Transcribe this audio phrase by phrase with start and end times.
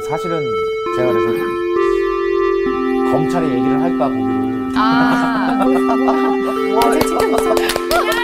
[0.00, 0.42] 사실은
[0.96, 1.44] 제가 그래서
[3.12, 4.72] 검찰에 얘기를 할까 보기를.
[4.74, 5.66] 아,
[6.74, 7.54] 와, 진짜 무서워.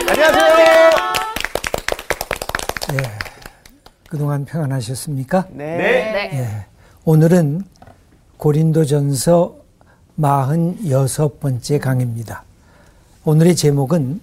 [0.09, 0.91] 안녕하세요.
[2.95, 2.97] 예.
[4.09, 5.49] 그동안 평안하셨습니까?
[5.51, 5.77] 네.
[5.77, 6.31] 네.
[6.33, 6.67] 예.
[7.05, 7.63] 오늘은
[8.39, 9.57] 고린도전서
[10.19, 12.45] 46번째 강의입니다.
[13.25, 14.21] 오늘의 제목은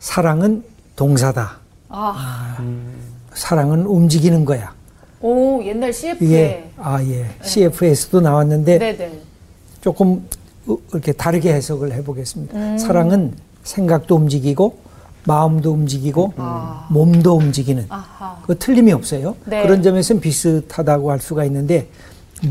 [0.00, 0.64] 사랑은
[0.96, 1.60] 동사다.
[1.88, 2.58] 아,
[3.32, 4.77] 사랑은 움직이는 거야.
[5.20, 6.24] 오, 옛날 CF에.
[6.24, 7.26] 이게 아 예.
[7.42, 9.20] CF에서도 나왔는데 네네.
[9.80, 10.28] 조금
[10.66, 12.56] 우- 이렇게 다르게 해석을 해보겠습니다.
[12.56, 12.78] 음.
[12.78, 13.34] 사랑은
[13.64, 14.78] 생각도 움직이고
[15.26, 16.86] 마음도 움직이고 아.
[16.90, 17.86] 몸도 움직이는.
[18.46, 19.36] 그 틀림이 없어요.
[19.44, 19.62] 네.
[19.62, 21.88] 그런 점에서는 비슷하다고 할 수가 있는데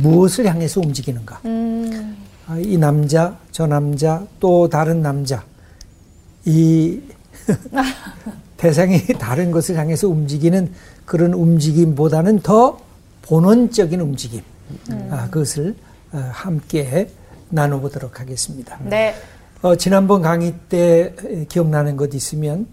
[0.01, 1.39] 무엇을 향해서 움직이는가?
[1.45, 5.43] 음, 아, 이 남자, 저 남자, 또 다른 남자,
[6.45, 6.99] 이
[8.57, 10.71] 대상이 다른 것을 향해서 움직이는
[11.07, 12.77] 그런 움직임보다는 더
[13.23, 14.41] 본원적인 움직임,
[15.09, 15.73] 아, 그것을
[16.11, 17.09] 어, 함께
[17.49, 18.77] 나눠보도록 하겠습니다.
[18.83, 19.15] 네.
[19.61, 22.67] 어, 지난번 강의 때 에, 기억나는 것 있으면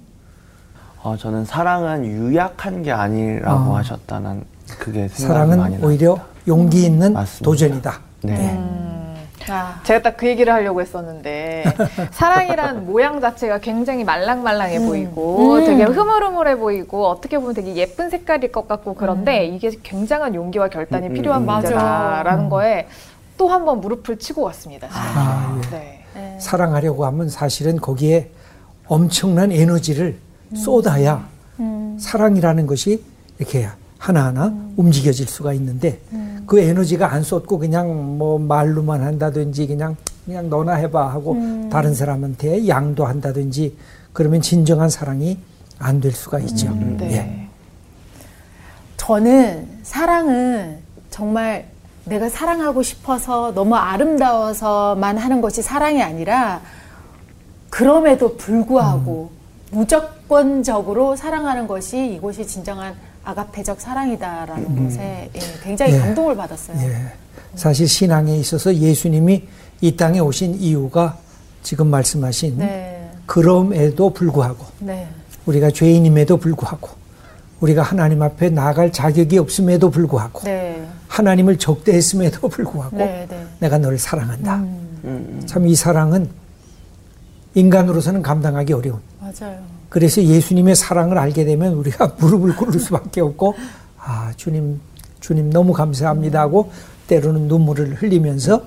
[1.01, 3.77] 어, 저는 사랑은 유약한 게 아니라고 어.
[3.77, 4.43] 하셨다는
[4.81, 5.87] 그게 생각이 사랑은 많이 납니다.
[5.87, 7.45] 오히려 용기 있는 맞습니다.
[7.45, 8.01] 도전이다.
[8.23, 8.94] 네.
[9.51, 11.65] 아, 제가 딱 그 얘기를 하려고 했었는데
[12.13, 15.65] 사랑이란 모양 자체가 굉장히 말랑말랑해 보이고 음.
[15.67, 21.09] 되게 흐물흐물해 보이고 어떻게 보면 되게 예쁜 색깔일 것 같고 그런데 이게 굉장한 용기와 결단이
[21.09, 22.49] 음, 필요한 음, 문제다라는 음.
[22.51, 22.87] 거에
[23.37, 24.89] 또 한 번 무릎을 치고 왔습니다.
[24.93, 25.71] 아, 예.
[25.71, 26.05] 네.
[26.15, 26.37] 네.
[26.41, 28.31] 사랑하려고 하면 사실은 거기에
[28.87, 30.17] 엄청난 에너지를
[30.55, 31.27] 쏟아야
[31.59, 31.97] 음.
[31.99, 33.03] 사랑이라는 것이
[33.39, 33.67] 이렇게
[33.99, 35.99] 하나하나 움직여질 수가 있는데
[36.47, 41.37] 그 에너지가 안 쏟고 그냥 뭐 말로만 한다든지 그냥 그냥 너나 해봐 하고
[41.71, 43.77] 다른 사람한테 양도한다든지
[44.13, 45.39] 그러면 진정한 사랑이
[45.79, 46.73] 안 될 수가 있죠.
[46.99, 47.13] 네.
[47.13, 47.49] 예.
[48.97, 50.79] 저는 사랑은
[51.11, 51.67] 정말
[52.05, 56.61] 내가 사랑하고 싶어서 너무 아름다워서만 하는 것이 사랑이 아니라
[57.71, 59.31] 그럼에도 불구하고
[59.71, 65.99] 무조건적으로 사랑하는 것이 이것이 진정한 아가페적 사랑이다라는 것에 예, 굉장히 예.
[65.99, 66.77] 감동을 받았어요.
[66.79, 67.13] 예.
[67.55, 69.47] 사실 신앙에 있어서 예수님이
[69.81, 71.17] 이 땅에 오신 이유가
[71.63, 73.11] 지금 말씀하신 네.
[73.27, 75.09] 그럼에도 불구하고 네.
[75.47, 76.91] 우리가 죄인임에도 불구하고
[77.61, 80.87] 우리가 하나님 앞에 나갈 자격이 없음에도 불구하고 네.
[81.09, 83.27] 하나님을 적대했음에도 불구하고 네.
[83.29, 83.47] 네.
[83.61, 84.57] 내가 너를 사랑한다.
[84.57, 86.29] 음, 참이 사랑은
[87.55, 89.01] 인간으로서는 감당하기 어려운.
[89.25, 89.59] 맞아요.
[89.89, 93.55] 그래서 예수님의 사랑을 알게 되면 우리가 무릎을 꿇을 수밖에 없고
[93.99, 94.81] 아 주님
[95.21, 96.71] 주님 너무 감사합니다 하고
[97.07, 98.63] 때로는 눈물을 흘리면서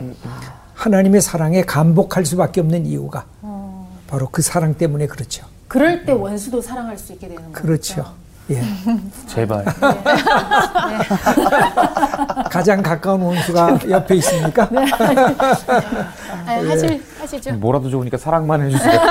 [0.74, 5.46] 하나님의 사랑에 감복할 수밖에 없는 이유가 어, 바로 그 사랑 때문에 그렇죠.
[5.68, 7.52] 그럴 때 원수도 사랑할 수 있게 되는 거죠.
[7.52, 8.14] 그렇죠.
[8.50, 8.62] 예.
[9.28, 9.66] 제발.
[12.50, 14.70] 가장 가까운 원수가 옆에 있습니까?
[16.46, 17.54] 아, 하실 하시죠.
[17.56, 19.00] 뭐라도 좋으니까 사랑만 해주세요.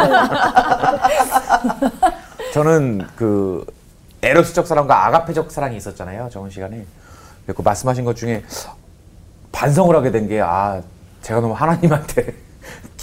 [2.54, 3.64] 저는 그
[4.22, 6.28] 에로스적 사랑과 아가페적 사랑이 있었잖아요.
[6.32, 6.84] 저번 시간에.
[7.46, 8.42] 그 말씀하신 것 중에
[9.52, 10.80] 반성을 하게 된 게 아
[11.22, 12.34] 제가 너무 하나님한테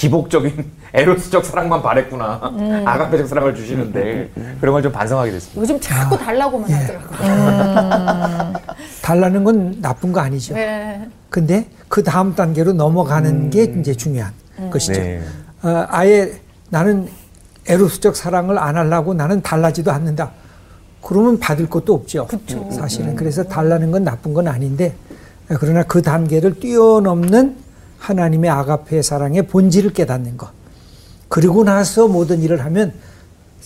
[0.04, 2.42] 기복적인 에로스적 사랑만 바랬구나.
[2.86, 5.62] 아가페적 사랑을 주시는데 그런 걸 좀 반성하게 됐습니다.
[5.62, 5.80] 요즘 아.
[5.80, 8.54] 자꾸 달라고만 하더라고요.
[9.02, 10.56] 달라는 건 나쁜 거 아니죠.
[10.56, 11.08] 네.
[11.30, 14.34] 근데 그 다음 단계로 넘어가는 게 이제 중요한
[14.70, 14.94] 것이죠.
[15.02, 15.22] 네.
[15.64, 16.34] 어, 아예
[16.70, 17.08] 나는
[17.70, 20.32] 에로스적 사랑을 안 하려고 나는 달라지도 않는다.
[21.02, 22.28] 그러면 받을 것도 없죠.
[22.28, 22.70] 그쵸.
[22.72, 23.16] 사실은.
[23.16, 24.94] 그래서 달라는 건 나쁜 건 아닌데,
[25.50, 27.56] 어, 그러나 그 단계를 뛰어넘는
[28.04, 30.50] 하나님의 아가페 사랑의 본질을 깨닫는 것.
[31.30, 32.94] 그리고 나서 모든 일을 하면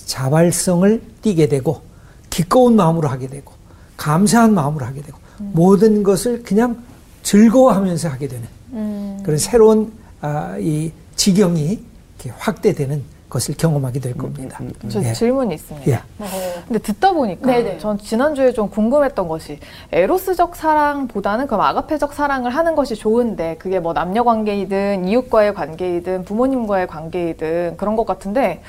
[0.05, 1.81] 자발성을 띠게 되고,
[2.29, 3.51] 기꺼운 마음으로 하게 되고,
[3.97, 6.83] 감사한 마음으로 하게 되고, 모든 것을 그냥
[7.23, 9.19] 즐거워하면서 하게 되는 음.
[9.23, 11.79] 그런 새로운 아, 이 지경이
[12.37, 14.59] 확대되는 것을 경험하게 될 겁니다.
[14.89, 15.13] 저 예.
[15.13, 15.91] 질문이 있습니다.
[15.91, 16.01] 예.
[16.65, 17.77] 근데 듣다 보니까 네네.
[17.79, 19.59] 전 지난주에 좀 궁금했던 것이
[19.91, 26.87] 에로스적 사랑보다는 그럼 아가페적 사랑을 하는 것이 좋은데 그게 뭐 남녀 관계이든 이웃과의 관계이든 부모님과의
[26.87, 28.61] 관계이든 그런 것 같은데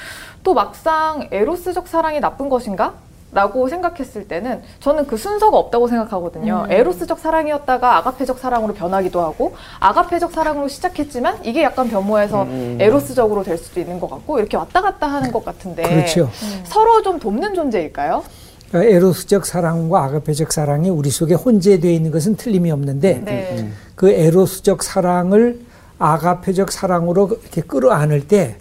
[0.42, 2.94] 또 막상 에로스적 사랑이 나쁜 것인가?
[3.30, 6.64] 라고 생각했을 때는 저는 그 순서가 없다고 생각하거든요.
[6.66, 6.72] 음.
[6.72, 12.46] 에로스적 사랑이었다가 아가페적 사랑으로 변하기도 하고 아가페적 사랑으로 시작했지만 이게 약간 변모해서
[12.78, 16.30] 에로스적으로 될 수도 있는 것 같고 이렇게 왔다 갔다 하는 것 같은데 그렇죠.
[16.64, 18.24] 서로 좀 돕는 존재일까요?
[18.70, 23.68] 그러니까 에로스적 사랑과 아가페적 사랑이 우리 속에 혼재되어 있는 것은 틀림이 없는데 네.
[23.94, 25.60] 그 에로스적 사랑을
[25.98, 28.56] 아가페적 사랑으로 이렇게 끌어안을 때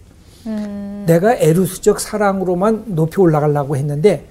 [0.45, 1.03] 음.
[1.07, 4.27] 내가 에로스적 사랑으로만 높이 올라가려고 했는데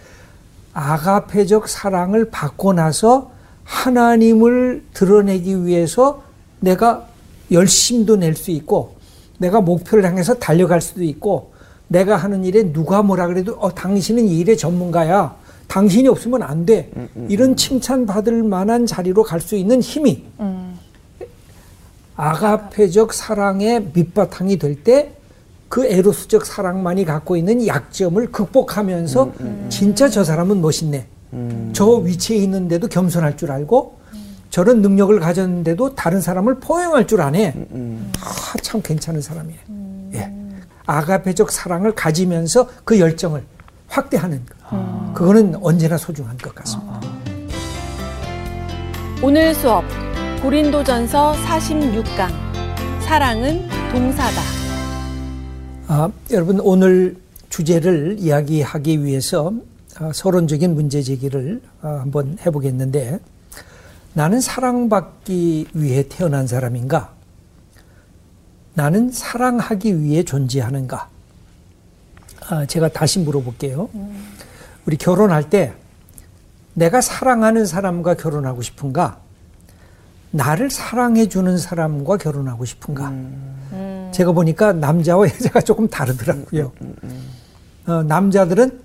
[0.81, 3.31] 아가페적 사랑을 받고 나서
[3.65, 6.23] 하나님을 드러내기 위해서
[6.61, 7.07] 내가
[7.51, 8.97] 열심도 낼 수 있고
[9.39, 11.53] 내가 목표를 향해서 달려갈 수도 있고
[11.89, 15.35] 내가 하는 일에 누가 뭐라 그래도 어 당신은 이 일의 전문가야.
[15.67, 16.91] 당신이 없으면 안 돼.
[17.29, 20.25] 이런 칭찬받을 만한 자리로 갈 수 있는 힘이
[22.17, 25.13] 아가페적 사랑의 밑바탕이 될 때
[25.69, 29.33] 그 에로스적 사랑만이 갖고 있는 약점을 극복하면서
[29.69, 31.07] 진짜 저 사람은 멋있네.
[31.73, 33.99] 저 위치에 있는데도 겸손할 줄 알고
[34.51, 37.55] 저런 능력을 가졌는데도 다른 사람을 포용할 줄 아네.
[38.23, 39.59] 아, 참 괜찮은 사람이네.
[40.15, 40.33] 예.
[40.87, 43.43] 아가페적 사랑을 가지면서 그 열정을
[43.89, 45.15] 확대하는 것.
[45.15, 47.01] 그거는 언제나 소중한 것 같습니다.
[49.23, 49.85] 오늘 수업
[50.43, 52.29] 고린도전서 46강
[53.01, 54.66] 사랑은 동사다.
[55.89, 57.17] 아, 여러분 오늘
[57.49, 59.53] 주제를 이야기하기 위해서
[59.99, 63.21] 아, 서론적인 문제 제기를 아, 한번 해보겠는데
[64.13, 67.15] 나는 사랑받기 위해 태어난 사람인가?
[68.75, 71.09] 나는 사랑하기 위해 존재하는가?
[72.49, 73.89] 아, 제가 다시 물어볼게요.
[74.87, 75.73] 우리 결혼할 때
[76.75, 79.21] 내가 사랑하는 사람과 결혼하고 싶은가?
[80.33, 83.13] 나를 사랑해주는 사람과 결혼하고 싶은가?
[84.17, 86.73] 제가 보니까 남자와 여자가 조금 다르더라고요.
[87.87, 88.81] 어, 남자들은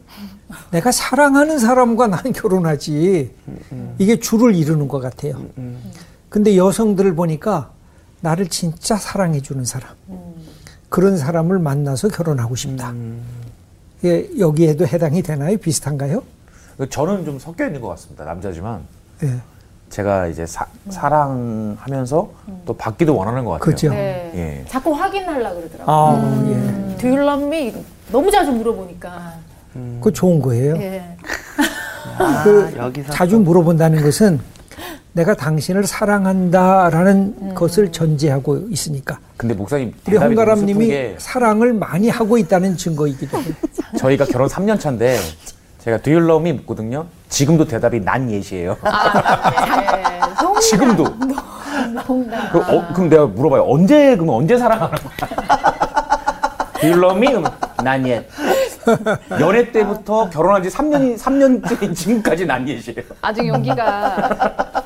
[0.72, 3.34] 내가 사랑하는 사람과 나는 결혼하지.
[3.98, 5.46] 이게 줄을 이루는 것 같아요.
[6.28, 7.72] 근데 여성들을 보니까
[8.20, 9.90] 나를 진짜 사랑해주는 사람.
[10.90, 12.94] 그런 사람을 만나서 결혼하고 싶다.
[14.04, 15.56] 예, 여기에도 해당이 되나요?
[15.58, 16.24] 비슷한가요?
[16.90, 18.26] 저는 좀 섞여 있는 것 같습니다.
[18.26, 18.82] 남자지만
[19.24, 19.40] 예.
[19.92, 22.30] 제가 이제 사, 사랑하면서
[22.66, 23.66] 또 받기도 원하는 것 같아요.
[23.66, 23.90] 그죠.
[23.90, 24.32] 네.
[24.34, 24.66] 예.
[24.68, 25.86] 자꾸 확인하려 그러더라고요.
[25.86, 26.98] 아, 예.
[26.98, 27.74] Do you love me?
[28.12, 29.34] 너무 자주 물어보니까.
[29.74, 30.76] 그거 좋은 거예요.
[30.78, 31.04] 예.
[32.44, 34.40] 그 여기서 자주 물어본다는 것은
[35.14, 39.20] 내가 당신을 사랑한다라는 것을 전제하고 있으니까.
[39.36, 43.54] 근데 목사님 우리 홍가람님이 게 사랑을 많이 하고 있다는 증거이기도 해요.
[43.98, 45.18] 저희가 결혼 3년 차인데
[45.84, 47.08] 제가 Do you love me 묻거든요.
[47.30, 48.78] 지금도 대답이 난 예시예요.
[48.84, 51.04] 아, 지금도.
[52.06, 52.50] 농담.
[52.52, 53.66] 그, 어, 그럼 내가 물어봐요.
[53.68, 55.72] 언제 그럼 언제 사랑하는 거야?
[56.80, 57.44] Do you love me?
[57.84, 58.28] 난 예.
[59.40, 63.02] 연애 때부터 결혼한 지 3년이 3년째 지금까지 난 예시예요.
[63.22, 64.16] 아직 용기가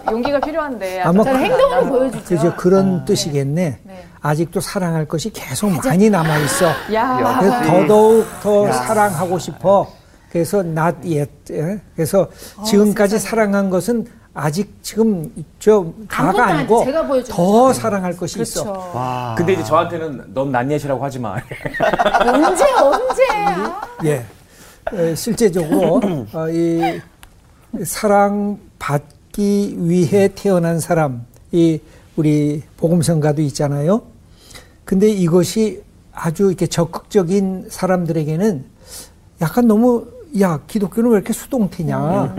[0.10, 2.24] 용기가 필요한데 아마 저는 행동으로 보여주죠.
[2.26, 3.80] 그죠 그런 뜻이겠네.
[3.84, 4.06] 네.
[4.22, 6.68] 아직도 사랑할 것이 계속 많이 남아 있어.
[6.94, 9.88] 야 그래서 더더욱 더 사랑하고 싶어.
[10.30, 11.30] 그래서 not yet.
[11.52, 11.80] 예?
[11.96, 12.28] 그래서
[12.66, 16.46] 지금까지 사랑한 것은 아직 지금 저 다가.
[16.48, 16.86] 아니고
[17.30, 18.64] 더 사랑할 것이 있어.
[18.64, 18.92] 그렇죠.
[18.94, 19.36] 와.
[19.38, 21.36] 근데 이제 저한테는 넌 난 예시라고 하지 마.
[22.26, 23.24] 언제 언제?
[23.34, 24.26] 아, 예.
[24.94, 26.02] 에, 실제적으로
[26.34, 27.02] 어, 이
[27.84, 31.80] 사랑 받기 위해 태어난 사람, 이
[32.18, 34.02] 우리 복음성가도 있잖아요.
[34.84, 35.82] 근데 이것이
[36.14, 38.66] 아주 이렇게 적극적인 사람들에게는
[39.42, 40.06] 약간 너무
[40.42, 42.36] 야 기독교는 왜 이렇게 수동태냐?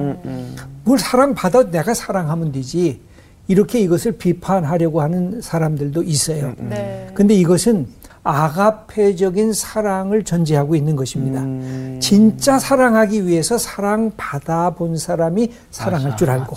[0.84, 3.00] 뭘 사랑받아 내가 사랑하면 되지.
[3.48, 6.54] 이렇게 이것을 비판하려고 하는 사람들도 있어요.
[6.58, 7.08] 네.
[7.14, 7.86] 근데 이것은
[8.24, 11.42] 아가페적인 사랑을 전제하고 있는 것입니다.
[11.42, 11.98] 음.
[12.02, 16.56] 진짜 사랑하기 위해서 사랑 받아 본 사람이 사랑할 줄 알고.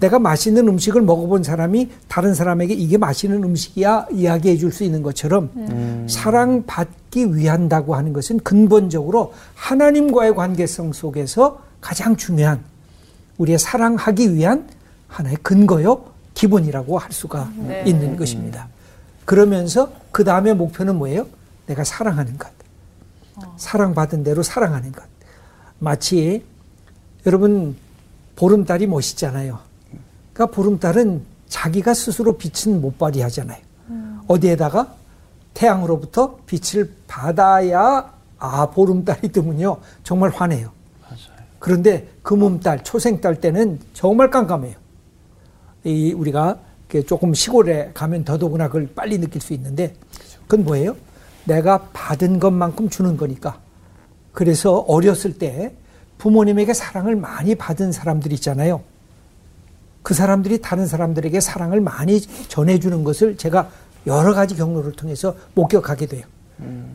[0.00, 5.50] 내가 맛있는 음식을 먹어본 사람이 다른 사람에게 이게 맛있는 음식이야 이야기해 줄 수 있는 것처럼
[6.08, 12.62] 사랑받기 위한다고 하는 것은 근본적으로 하나님과의 관계성 속에서 가장 중요한
[13.38, 14.68] 우리의 사랑하기 위한
[15.08, 17.82] 하나의 근거요 기본이라고 할 수가 네.
[17.86, 18.68] 있는 것입니다.
[19.24, 21.26] 그러면서 그 다음에 목표는 뭐예요?
[21.66, 22.48] 내가 사랑하는 것.
[23.56, 25.04] 사랑받은 대로 사랑하는 것.
[25.78, 26.44] 마치
[27.26, 27.76] 여러분
[28.36, 29.58] 보름달이 멋있잖아요.
[30.38, 33.58] 그러니까 보름달은 자기가 스스로 빛은 못 발휘하잖아요.
[34.28, 34.94] 어디에다가
[35.52, 40.70] 태양으로부터 빛을 받아야 아 보름달이 뜨면요 정말 환해요.
[41.58, 44.76] 그런데 금음달, 초생달 때는 정말 깜깜해요.
[45.82, 46.60] 이 우리가
[47.08, 49.94] 조금 시골에 가면 더더구나 그걸 빨리 느낄 수 있는데
[50.46, 50.94] 그건 뭐예요?
[51.46, 53.58] 내가 받은 것만큼 주는 거니까.
[54.32, 55.74] 그래서 어렸을 때
[56.18, 58.82] 부모님에게 사랑을 많이 받은 사람들 있잖아요.
[60.08, 63.68] 그 사람들이 다른 사람들에게 사랑을 많이 전해주는 것을 제가
[64.06, 66.24] 여러 가지 경로를 통해서 목격하게 돼요.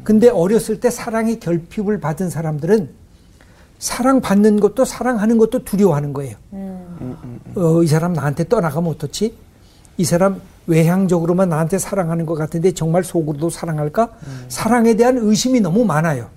[0.04, 2.90] 근데 어렸을 때 사랑의 결핍을 받은 사람들은
[3.78, 6.38] 사랑받는 것도 사랑하는 것도 두려워하는 거예요.
[7.56, 9.38] 어, 이 사람 나한테 떠나가면 어떻지?
[9.98, 14.10] 이 사람 외향적으로만 나한테 사랑하는 것 같은데 정말 속으로도 사랑할까?
[14.48, 16.32] 사랑에 대한 의심이 너무 많아요.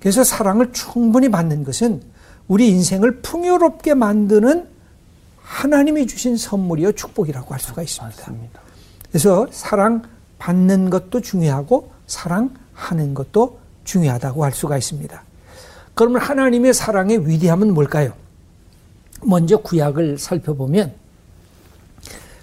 [0.00, 2.00] 그래서 사랑을 충분히 받는 것은
[2.46, 4.77] 우리 인생을 풍요롭게 만드는
[5.48, 8.16] 하나님이 주신 선물이요 축복이라고 할 수가 있습니다.
[8.16, 8.60] 맞습니다.
[9.08, 10.02] 그래서 사랑
[10.38, 15.22] 받는 것도 중요하고 사랑하는 것도 중요하다고 할 수가 있습니다.
[15.94, 18.12] 그러면 하나님의 사랑의 위대함은 뭘까요?
[19.22, 20.92] 먼저 구약을 살펴보면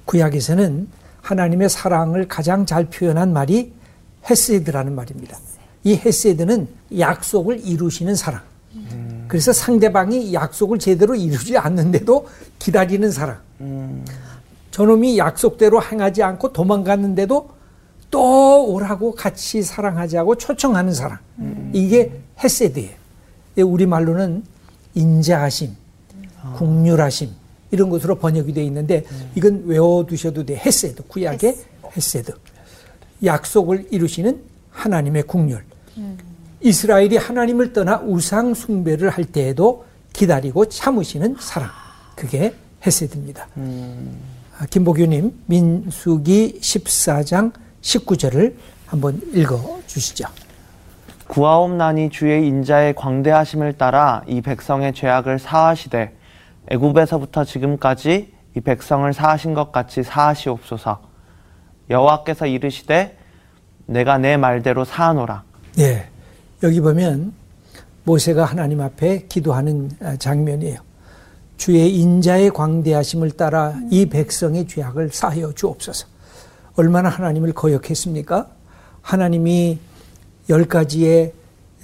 [0.05, 0.89] 구약에서는
[1.21, 3.71] 하나님의 사랑을 가장 잘 표현한 말이
[4.29, 5.37] 헤세드라는 말입니다.
[5.83, 8.41] 이 헤세드는 약속을 이루시는 사랑.
[9.27, 12.27] 그래서 상대방이 약속을 제대로 이루지 않는데도
[12.59, 13.39] 기다리는 사랑.
[14.71, 17.49] 저놈이 약속대로 행하지 않고 도망갔는데도
[18.11, 21.17] 또 오라고 같이 사랑하자고 초청하는 사랑.
[21.73, 22.93] 이게 헤세드예요.
[23.65, 24.43] 우리 말로는
[24.93, 25.71] 인자하심,
[26.55, 27.29] 국률하심
[27.71, 29.05] 이런 것으로 번역이 되어 있는데
[29.35, 30.55] 이건 외워두셔도 돼.
[30.55, 31.57] 헤세드 구약의
[31.95, 32.33] 헤세드.
[33.23, 34.41] 약속을 이루시는
[34.71, 35.63] 하나님의 국률.
[36.65, 41.69] 이스라엘이 하나님을 떠나 우상 숭배를 할 때에도 기다리고 참으시는 사랑.
[42.15, 43.47] 그게 헤세드입니다.
[44.57, 47.53] 아, 김보규님 민수기 14장
[47.83, 48.55] 19절을
[48.87, 50.25] 한번 읽어 주시죠.
[51.27, 56.15] 구하옵나니 주의 인자의 광대하심을 따라 이 백성의 죄악을 사하시되
[56.69, 60.99] 애굽에서부터 지금까지 이 백성을 사하신 것 같이 사하시옵소서.
[61.91, 63.19] 여호와께서 이르시되
[63.85, 65.43] 내가 내 말대로 사하노라.
[65.77, 66.14] 예.
[66.63, 67.33] 여기 보면
[68.03, 70.79] 모세가 하나님 앞에 기도하는 아, 장면이에요.
[71.57, 76.07] 주의 인자의 광대하심을 따라 이 백성의 죄악을 사하여 주옵소서.
[76.75, 78.47] 얼마나 하나님을 거역했습니까?
[79.01, 79.79] 하나님이
[80.49, 81.33] 열 가지의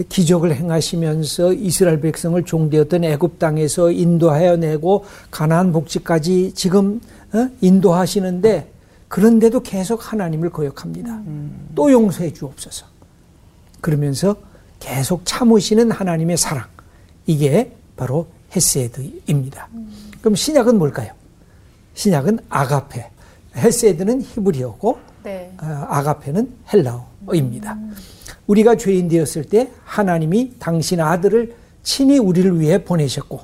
[0.09, 7.01] 기적을 행하시면서 이스라엘 백성을 종되었던 애굽 땅에서 인도하여 내고 가나안 복지까지 지금
[7.33, 7.49] 어?
[7.61, 8.71] 인도하시는데
[9.07, 11.21] 그런데도 계속 하나님을 거역합니다.
[11.75, 12.85] 또 용서해 주옵소서.
[13.81, 14.37] 그러면서
[14.81, 16.65] 계속 참으시는 하나님의 사랑.
[17.25, 19.69] 이게 바로 헤세드입니다.
[20.19, 21.13] 그럼 신약은 뭘까요?
[21.93, 23.09] 신약은 아가페.
[23.55, 25.53] 헤세드는 히브리어고 네.
[25.61, 27.77] 어, 아가페는 헬라어입니다.
[28.47, 33.41] 우리가 죄인 되었을 때 하나님이 당신 아들을 친히 우리를 위해 보내셨고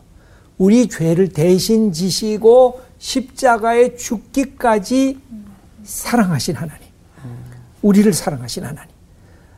[0.58, 5.20] 우리 죄를 대신 지시고 십자가에 죽기까지
[5.84, 6.88] 사랑하신 하나님.
[7.82, 8.90] 우리를 사랑하신 하나님.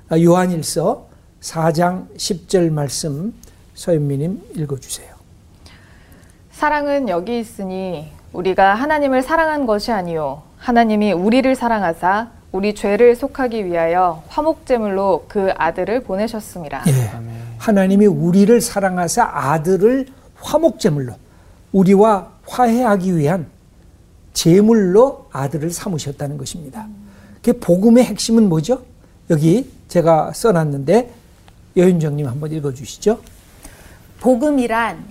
[0.10, 1.09] 아, 요한일서
[1.42, 3.34] 4장 10절 말씀
[3.76, 5.16] 서현미님 읽어주세요.
[6.52, 14.24] 사랑은 여기 있으니 우리가 하나님을 사랑한 것이 아니요 하나님이 우리를 사랑하사 우리 죄를 속하기 위하여
[14.28, 16.84] 화목제물로 그 아들을 보내셨습니다.
[16.88, 17.10] 예.
[17.58, 21.14] 하나님이 우리를 사랑하사 아들을 화목제물로
[21.72, 23.48] 우리와 화해하기 위한
[24.34, 26.88] 제물로 아들을 삼으셨다는 것입니다.
[27.44, 28.82] 그 복음의 핵심은 뭐죠?
[29.30, 31.19] 여기 제가 써놨는데
[31.80, 33.20] 여윤정님 한번 읽어주시죠.
[34.20, 35.04] 복음이란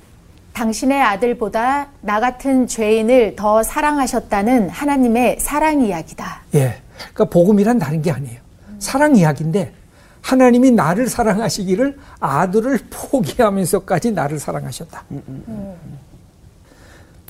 [0.52, 6.42] 당신의 아들보다 나 같은 죄인을 더 사랑하셨다는 하나님의 사랑 이야기다.
[6.54, 6.80] 예.
[6.96, 8.40] 그러니까 복음이란 다른 게 아니에요.
[8.78, 9.72] 사랑 이야기인데
[10.20, 15.04] 하나님이 나를 사랑하시기를 아들을 포기하면서까지 나를 사랑하셨다.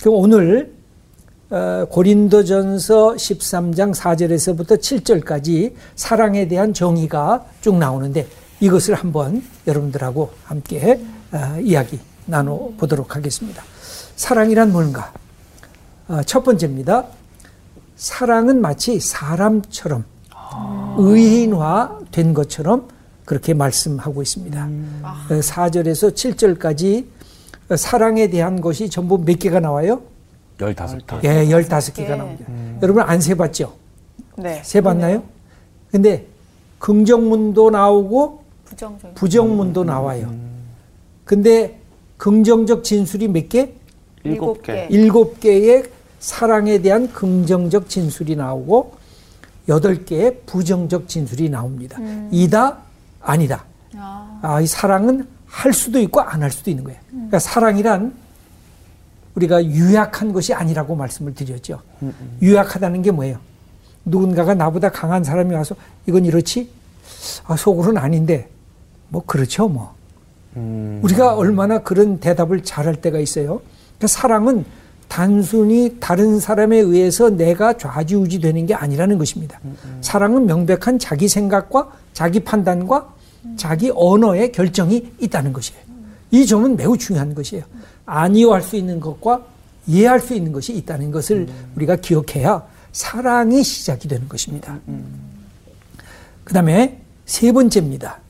[0.00, 0.78] 그럼 오늘
[1.50, 8.26] 어, 고린도전서 13장 4절에서부터 7절까지 사랑에 대한 정의가 쭉 나오는데
[8.60, 11.00] 이것을 한번 여러분들하고 함께
[11.32, 13.62] 어, 이야기 나눠 보도록 하겠습니다.
[14.16, 15.12] 사랑이란 뭔가?
[16.08, 17.04] 어, 첫 번째입니다.
[17.96, 20.04] 사랑은 마치 사람처럼
[20.96, 22.88] 의인화된 것처럼
[23.24, 24.68] 그렇게 말씀하고 있습니다.
[25.28, 27.06] 4절에서 7절까지
[27.76, 30.02] 사랑에 대한 것이 전부 몇 개가 나와요?
[30.58, 31.24] 15개.
[31.24, 32.44] 예, 15개가 나옵니다.
[32.82, 33.74] 여러분 안 세봤죠?
[34.38, 34.62] 네.
[34.64, 35.22] 세봤나요?
[35.90, 36.26] 근데
[36.78, 39.14] 긍정문도 나오고 부정적.
[39.14, 40.34] 부정문도 나와요.
[41.24, 41.78] 근데
[42.18, 43.72] 긍정적 진술이 몇 개?
[44.24, 44.86] 일곱 개.
[44.90, 45.84] 일곱 개의
[46.18, 48.94] 사랑에 대한 긍정적 진술이 나오고
[49.68, 51.98] 여덟 개의 부정적 진술이 나옵니다.
[52.30, 52.78] 이다
[53.20, 53.64] 아니다.
[53.96, 56.98] 아, 이 사랑은 할 수도 있고 안 할 수도 있는 거예요.
[57.10, 58.14] 그러니까 사랑이란
[59.34, 61.80] 우리가 유약한 것이 아니라고 말씀을 드렸죠.
[62.42, 63.38] 유약하다는 게 뭐예요?
[64.04, 65.74] 누군가가 나보다 강한 사람이 와서
[66.06, 66.70] 이건 이렇지?
[67.46, 68.48] 아, 속으로는 아닌데
[69.08, 69.94] 뭐 그렇죠 뭐.
[70.56, 73.60] 음, 우리가 얼마나 그런 대답을 잘할 때가 있어요.
[73.96, 74.64] 그러니까 사랑은
[75.08, 79.58] 단순히 다른 사람에 의해서 내가 좌지우지 되는 게 아니라는 것입니다.
[80.02, 83.14] 사랑은 명백한 자기 생각과 자기 판단과
[83.56, 85.80] 자기 언어의 결정이 있다는 것이에요.
[86.30, 87.64] 이 점은 매우 중요한 것이에요.
[88.04, 89.42] 아니할 수 있는 것과
[89.86, 94.78] 이해할 수 있는 것이 있다는 것을 우리가 기억해야 사랑이 시작이 되는 것입니다.
[96.44, 98.20] 그 다음에 세 번째입니다.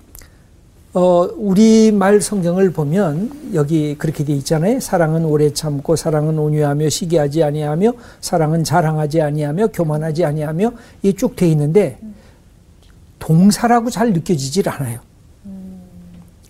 [0.98, 4.80] 어, 우리말 성경을 보면 여기 그렇게 돼 있잖아요.
[4.80, 11.98] 사랑은 오래 참고 사랑은 온유하며 시기하지 아니하며 사랑은 자랑하지 아니하며 교만하지 아니하며 이게 쭉돼 있는데
[13.20, 14.98] 동사라고 잘 느껴지질 않아요.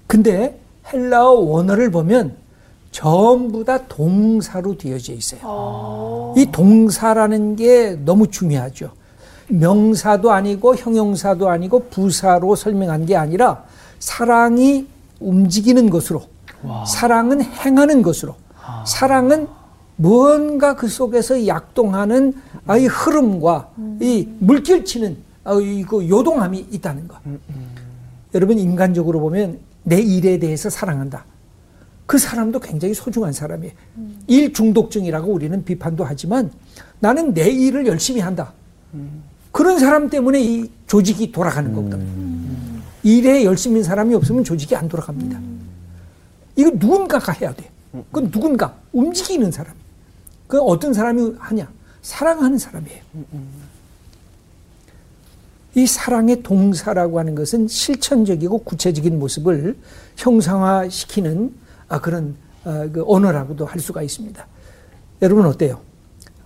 [0.06, 0.58] 근데
[0.90, 2.34] 헬라어 원어를 보면
[2.90, 6.32] 전부 다 동사로 되어져 있어요.
[6.38, 8.92] 이 동사라는 게 너무 중요하죠.
[9.48, 13.67] 명사도 아니고 형용사도 아니고 부사로 설명한 게 아니라
[13.98, 14.86] 사랑이
[15.20, 16.22] 움직이는 것으로
[16.86, 18.36] 사랑은 행하는 것으로
[18.86, 19.48] 사랑은
[19.96, 22.32] 무언가 그 속에서 약동하는
[22.66, 27.18] 아, 이 흐름과 이 물결치는 아, 이그 요동함이 있다는 것.
[28.34, 31.24] 여러분 인간적으로 보면 내 일에 대해서 사랑한다.
[32.06, 33.72] 그 사람도 굉장히 소중한 사람이에요.
[34.28, 36.50] 일 중독증이라고 우리는 비판도 하지만
[37.00, 38.52] 나는 내 일을 열심히 한다.
[39.50, 42.77] 그런 사람 때문에 이 조직이 돌아가는 거거든요.
[43.08, 45.40] 일에 열심인 사람이 없으면 조직이 안 돌아갑니다.
[46.56, 47.70] 이거 누군가가 해야 돼.
[47.92, 49.74] 그건 누군가 움직이는 사람.
[50.46, 51.70] 그 어떤 사람이 하냐?
[52.02, 53.02] 사랑하는 사람이에요.
[55.74, 59.76] 이 사랑의 동사라고 하는 것은 실천적이고 구체적인 모습을
[60.16, 61.54] 형상화시키는
[61.88, 64.46] 아, 그런 아, 그 언어라고도 할 수가 있습니다.
[65.22, 65.80] 여러분 어때요?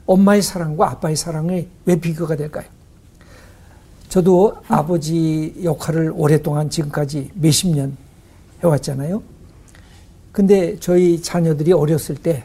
[0.06, 2.66] 엄마의 사랑과 아빠의 사랑이 왜 비교가 될까요?
[4.12, 7.96] 저도 아버지 역할을 오랫동안 지금까지 몇십 년
[8.62, 9.22] 해왔잖아요.
[10.32, 12.44] 근데 저희 자녀들이 어렸을 때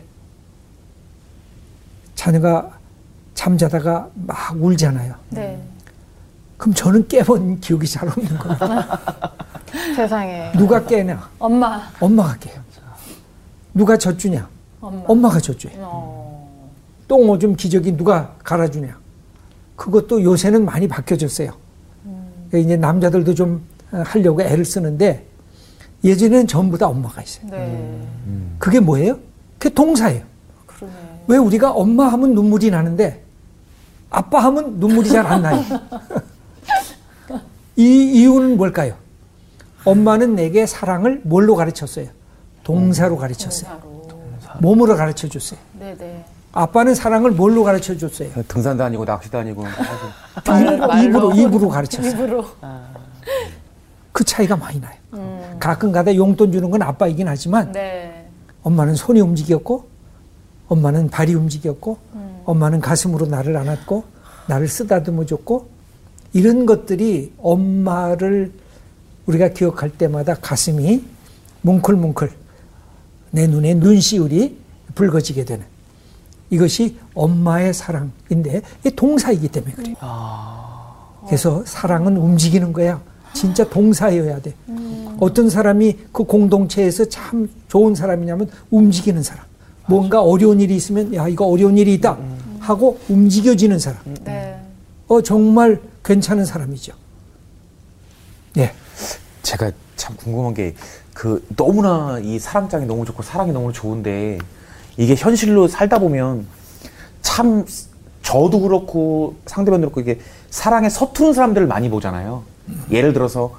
[2.16, 2.72] 자녀가
[3.34, 5.14] 잠자다가 막 울잖아요.
[5.32, 5.62] 네.
[6.56, 8.84] 그럼 저는 깨본 기억이 잘 없는 거예요.
[9.94, 10.54] 세상에.
[10.54, 11.30] 누가 깨냐?
[11.38, 11.82] 엄마.
[12.00, 12.62] 엄마가 깨요.
[13.74, 14.48] 누가 젖주냐?
[14.80, 15.04] 엄마.
[15.06, 15.74] 엄마가 젖줘요.
[15.80, 16.72] 어.
[17.10, 19.07] 똥오줌 기저귀 누가 갈아주냐?
[19.82, 21.52] 그것도 요새는 많이 바뀌어졌어요.
[22.54, 25.26] 이제 남자들도 좀 하려고 애를 쓰는데
[26.04, 27.48] 예전에는 전부 다 엄마가 있어요.
[27.50, 28.02] 네.
[28.60, 29.18] 그게 뭐예요?
[29.58, 30.24] 그게 동사예요.
[30.66, 30.94] 그러네.
[31.28, 33.24] 왜 우리가 엄마 하면 눈물이 나는데
[34.10, 35.64] 아빠 하면 눈물이 잘 안 나요?
[37.76, 38.96] 이 이유는 뭘까요?
[39.86, 42.08] 엄마는 내게 사랑을 뭘로 가르쳤어요?
[42.64, 43.80] 동사로 가르쳤어요.
[44.10, 44.60] 동사로.
[44.60, 45.60] 몸으로 가르쳐 줬어요.
[45.80, 46.26] 네네.
[46.52, 48.30] 아빠는 사랑을 뭘로 가르쳐 줬어요?
[48.48, 52.12] 등산도 아니고 낚시도 아니고 입- 입으로 입으로 가르쳤어요.
[52.12, 52.46] 입으로.
[54.12, 54.96] 그 차이가 많이 나요.
[55.60, 58.28] 가끔 가다 용돈 주는 건 아빠이긴 하지만 네.
[58.64, 59.86] 엄마는 손이 움직였고
[60.68, 61.98] 엄마는 발이 움직였고
[62.46, 64.04] 엄마는 가슴으로 나를 안았고
[64.48, 65.70] 나를 쓰다듬어 줬고
[66.34, 68.52] 이런 것들이 엄마를
[69.28, 71.04] 우리가 기억할 때마다 가슴이
[71.62, 72.32] 뭉클뭉클
[73.32, 74.58] 내 눈에 눈시울이
[74.96, 75.66] 붉어지게 되는
[76.50, 79.96] 이것이 엄마의 사랑인데 이 동사이기 때문에 그래요.
[81.26, 83.02] 그래서 사랑은 움직이는 거야.
[83.34, 84.54] 진짜 동사여야 돼.
[85.20, 89.46] 어떤 사람이 그 공동체에서 참 좋은 사람이냐면 움직이는 사람.
[89.88, 92.18] 뭔가 어려운 일이 있으면 야 이거 어려운 일이 있다
[92.60, 94.00] 하고 움직여지는 사람.
[94.24, 94.60] 네.
[95.08, 96.94] 어 정말 괜찮은 사람이죠.
[98.58, 98.74] 예.
[99.44, 100.74] 제가 참 궁금한 게
[101.18, 104.38] 그 너무나 이 사랑장이 너무 좋고 사랑이 너무 좋은데
[104.98, 106.46] 이게 현실로 살다 보면
[107.22, 107.66] 참
[108.24, 112.44] 저도 그렇고 상대방도 그렇고 이게 사랑에 서투른 사람들을 많이 보잖아요.
[112.92, 113.54] 예를 들어서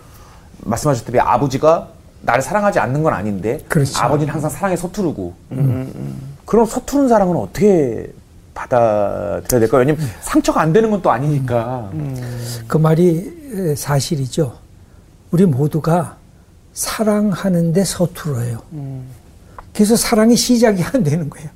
[0.64, 1.88] 말씀하셨다시피 아버지가
[2.22, 3.98] 나를 사랑하지 않는 건 아닌데 그렇죠.
[4.02, 5.34] 아버지는 항상 사랑에 서투르고
[6.44, 8.12] 그럼 서투른 사랑은 어떻게
[8.54, 9.80] 받아들여야 될까요?
[9.80, 11.90] 왜냐면 상처가 안 되는 건 또 아니니까.
[12.66, 14.56] 그 말이 에, 사실이죠.
[15.30, 16.16] 우리 모두가
[16.72, 18.62] 사랑하는데 서툴어요.
[19.78, 21.48] 그래서 사랑이 시작이 안 되는 거예요.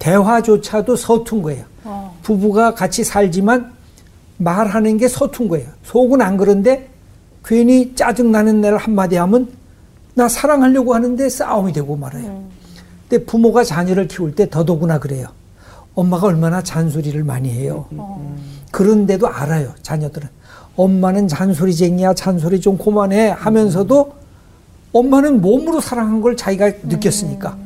[0.00, 1.64] 대화조차도 서툰 거예요.
[1.84, 2.18] 어.
[2.24, 3.72] 부부가 같이 살지만
[4.38, 5.68] 말하는 게 서툰 거예요.
[5.84, 6.90] 속은 안 그런데
[7.44, 9.48] 괜히 짜증나는 날 한마디 하면
[10.14, 12.42] 나 사랑하려고 하는데 싸움이 되고 말아요.
[13.08, 15.28] 근데 부모가 자녀를 키울 때 더더구나 그래요.
[15.94, 17.86] 엄마가 얼마나 잔소리를 많이 해요.
[18.72, 20.28] 그런데도 알아요, 자녀들은.
[20.74, 24.21] 엄마는 잔소리쟁이야, 잔소리 좀 그만해 하면서도
[24.92, 27.56] 엄마는 몸으로 사랑한 걸 자기가 느꼈으니까.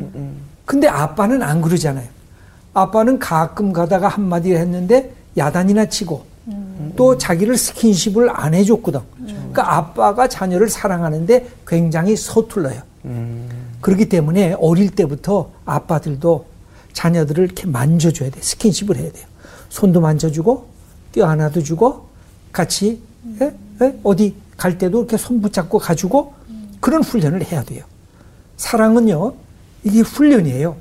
[0.64, 2.06] 근데 아빠는 안 그러잖아요.
[2.74, 6.24] 아빠는 가끔 가다가 한마디 했는데 야단이나 치고
[6.96, 9.00] 또 자기를 스킨십을 안 해줬거든.
[9.18, 12.82] 그러니까 아빠가 자녀를 사랑하는데 굉장히 서툴러요.
[13.80, 16.46] 그렇기 때문에 어릴 때부터 아빠들도
[16.92, 18.40] 자녀들을 이렇게 만져줘야 돼.
[18.40, 19.26] 스킨십을 해야 돼요.
[19.68, 20.66] 손도 만져주고,
[21.12, 22.06] 껴안아도 주고,
[22.52, 23.00] 같이,
[23.40, 23.54] 예?
[23.82, 23.98] 예?
[24.02, 26.32] 어디 갈 때도 이렇게 손 붙잡고 가지고,
[26.86, 27.82] 그런 훈련을 해야 돼요.
[28.56, 29.34] 사랑은요,
[29.82, 30.76] 이게 훈련이에요.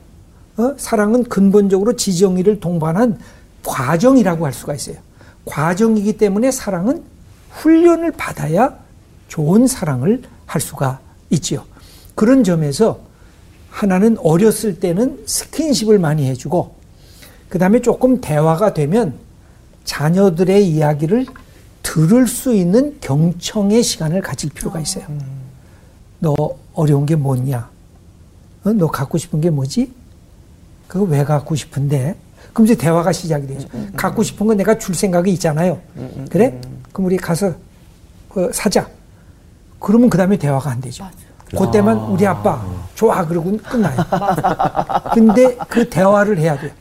[0.58, 0.76] 어?
[0.78, 3.18] 사랑은 근본적으로 지정의를 동반한
[3.64, 4.98] 과정이라고 할 수가 있어요.
[5.46, 7.02] 과정이기 때문에 사랑은
[7.50, 8.78] 훈련을 받아야
[9.30, 11.00] 좋은 사랑을 할 수가
[11.32, 11.66] 있지요.
[12.14, 13.00] 그런 점에서
[13.72, 16.76] 하나는 어렸을 때는 스킨십을 많이 해주고
[17.50, 19.16] 그 다음에 조금 대화가 되면
[19.86, 21.26] 자녀들의 이야기를
[21.82, 25.08] 들을 수 있는 경청의 시간을 가질 필요가 있어요.
[26.20, 26.36] 너
[26.74, 27.70] 어려운 게 뭐냐?
[28.64, 28.74] 어?
[28.74, 29.92] 너 갖고 싶은 게 뭐지?
[30.88, 32.16] 그거 왜 갖고 싶은데?
[32.54, 33.68] 그럼 이제 대화가 시작이 되죠.
[33.96, 35.80] 갖고 싶은 거 내가 줄 생각이 있잖아요.
[36.30, 36.60] 그래?
[36.94, 37.48] 그럼 우리 가서
[38.30, 38.88] 어, 사자.
[39.80, 41.06] 그러면 그 다음에 대화가 안 되죠.
[41.58, 43.98] 그때만 우리 아빠 좋아 그러고 끝나요.
[45.14, 46.74] 근데 그 대화를 해야 돼.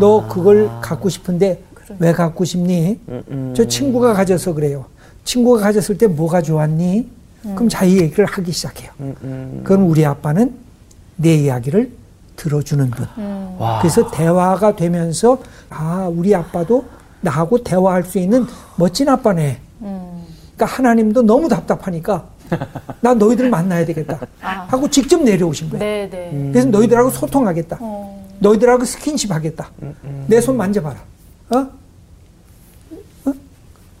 [0.00, 1.62] 너 그걸 갖고 싶은데
[1.98, 3.00] 왜 갖고 싶니?
[3.56, 4.86] 저 친구가 가져서 그래요.
[5.24, 7.08] 친구가 가졌을 때 뭐가 좋았니?
[7.42, 8.90] 그럼 자기 얘기를 하기 시작해요.
[9.64, 10.54] 그럼 우리 아빠는
[11.16, 11.92] 내 이야기를
[12.36, 13.06] 들어주는 분.
[13.58, 13.80] 와.
[13.80, 15.38] 그래서 대화가 되면서
[15.70, 16.84] 아 우리 아빠도
[17.20, 19.60] 나하고 대화할 수 있는 멋진 아빠네.
[19.80, 22.26] 그러니까 하나님도 너무 답답하니까
[23.00, 25.80] 나 너희들 만나야 되겠다 하고 직접 내려오신 거예요.
[25.84, 26.50] 네, 네.
[26.52, 27.78] 그래서 너희들하고 소통하겠다.
[28.38, 29.70] 너희들하고 스킨십 하겠다.
[30.26, 30.98] 내손 만져봐라.
[31.50, 31.56] 어?
[33.26, 33.32] 어?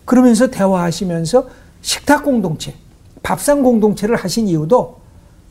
[0.04, 1.48] 그러면서 대화하시면서
[1.80, 2.74] 식탁 공동체,
[3.22, 5.00] 밥상 공동체를 하신 이유도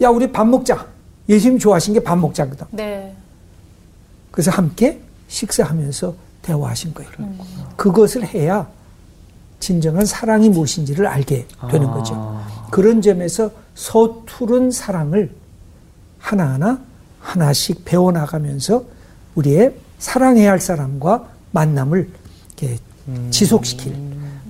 [0.02, 0.88] 야 우리 밥 먹자.
[1.30, 2.66] 예수님 좋아하신 게 밥 먹자거든.
[2.72, 3.16] 네.
[4.32, 7.12] 그래서 함께 식사하면서 대화하신 거예요.
[7.78, 8.68] 그것을 해야
[9.60, 12.42] 진정한 사랑이 무엇인지를 알게 되는 거죠.
[12.72, 15.34] 그런 점에서 서투른 사랑을
[16.18, 16.82] 하나하나
[17.20, 18.84] 하나씩 배워나가면서
[19.36, 22.10] 우리의 사랑해야 할 사람과 만남을
[22.58, 22.78] 이렇게
[23.30, 23.96] 지속시킬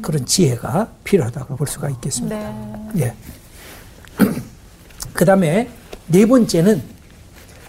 [0.02, 2.38] 그런 지혜가 필요하다고 볼 수가 있겠습니다.
[2.94, 3.02] 네.
[3.06, 3.14] 예.
[5.14, 5.70] 그 다음에
[6.08, 6.82] 네 번째는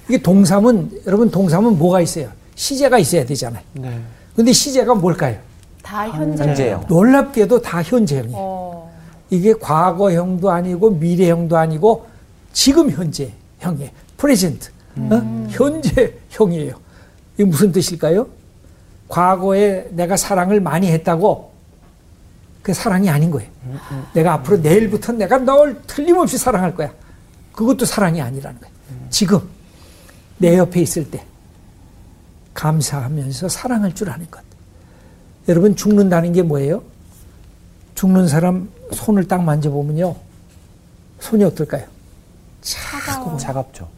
[0.08, 2.30] 이게 동사문, 여러분 동사문 뭐가 있어요?
[2.54, 3.62] 시제가 있어야 되잖아요.
[3.74, 4.00] 네.
[4.34, 5.36] 근데 시제가 뭘까요?
[5.82, 6.44] 다 현재.
[6.44, 6.86] 현재형.
[6.88, 8.36] 놀랍게도 다 현재형이에요.
[8.36, 8.92] 어.
[9.30, 12.06] 이게 과거형도 아니고 미래형도 아니고
[12.52, 13.90] 지금 현재형이에요.
[14.16, 14.70] 프레젠트.
[14.96, 15.46] 어?
[15.50, 16.74] 현재형이에요.
[17.34, 18.26] 이게 무슨 뜻일까요?
[19.08, 21.51] 과거에 내가 사랑을 많이 했다고
[22.62, 23.50] 그 사랑이 아닌 거예요.
[24.14, 26.92] 내가 앞으로 내일부터 내가 널 틀림없이 사랑할 거야.
[27.52, 28.74] 그것도 사랑이 아니라는 거예요.
[29.10, 29.40] 지금
[30.38, 31.24] 내 옆에 있을 때
[32.54, 34.40] 감사하면서 사랑할 줄 아는 것.
[35.48, 36.82] 여러분 죽는다는 게 뭐예요?
[37.94, 40.14] 죽는 사람 손을 딱 만져보면요.
[41.20, 41.86] 손이 어떨까요?
[42.60, 43.36] 차가워.
[43.38, 43.88] 차갑죠.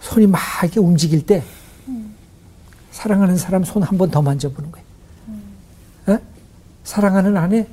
[0.00, 1.42] 손이 막 이렇게 움직일 때
[2.90, 4.81] 사랑하는 사람 손 한 번 더 만져보는 거예요.
[6.82, 6.84] 어?
[6.84, 7.66] 사랑하는 아내,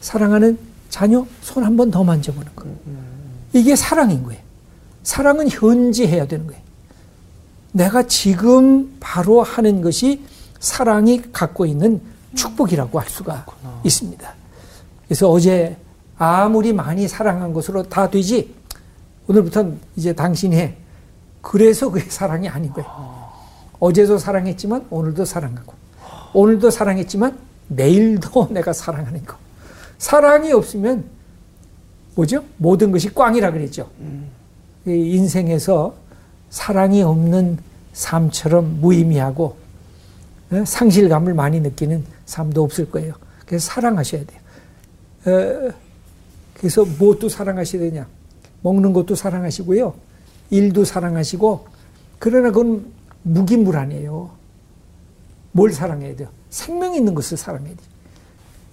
[0.00, 0.58] 사랑하는
[0.90, 2.76] 자녀 손 한 번 더 만져보는 거예요.
[3.52, 4.40] 이게 사랑인 거예요.
[5.02, 6.60] 사랑은 현지 해야 되는 거예요.
[7.72, 10.24] 내가 지금 바로 하는 것이
[10.60, 12.00] 사랑이 갖고 있는
[12.34, 13.46] 축복이라고 할 수가
[13.84, 14.34] 있습니다.
[15.06, 15.76] 그래서 어제
[16.18, 18.54] 아무리 많이 사랑한 것으로 다 되지
[19.28, 20.76] 오늘부터 이제 당신이 해.
[21.42, 22.88] 그래서 그게 사랑이 아닌 거예요.
[23.78, 25.74] 어제도 사랑했지만 오늘도 사랑하고
[26.32, 29.36] 오늘도 사랑했지만 내일도 내가 사랑하는 거.
[29.98, 31.04] 사랑이 없으면
[32.14, 32.44] 뭐죠?
[32.56, 33.90] 모든 것이 꽝이라 그랬죠.
[34.86, 35.94] 이 인생에서
[36.50, 37.58] 사랑이 없는
[37.92, 39.56] 삶처럼 무의미하고
[40.52, 43.14] 어, 상실감을 많이 느끼는 삶도 없을 거예요.
[43.44, 44.40] 그래서 사랑하셔야 돼요.
[45.26, 45.72] 어,
[46.54, 48.06] 그래서 무엇도 사랑하셔야 되냐?
[48.62, 49.94] 먹는 것도 사랑하시고요.
[50.50, 51.66] 일도 사랑하시고
[52.18, 52.86] 그러나 그건
[53.22, 54.30] 무기물 아니에요.
[55.56, 56.28] 뭘 사랑해야 돼요?
[56.50, 57.86] 생명 있는 것을 사랑해야 돼요.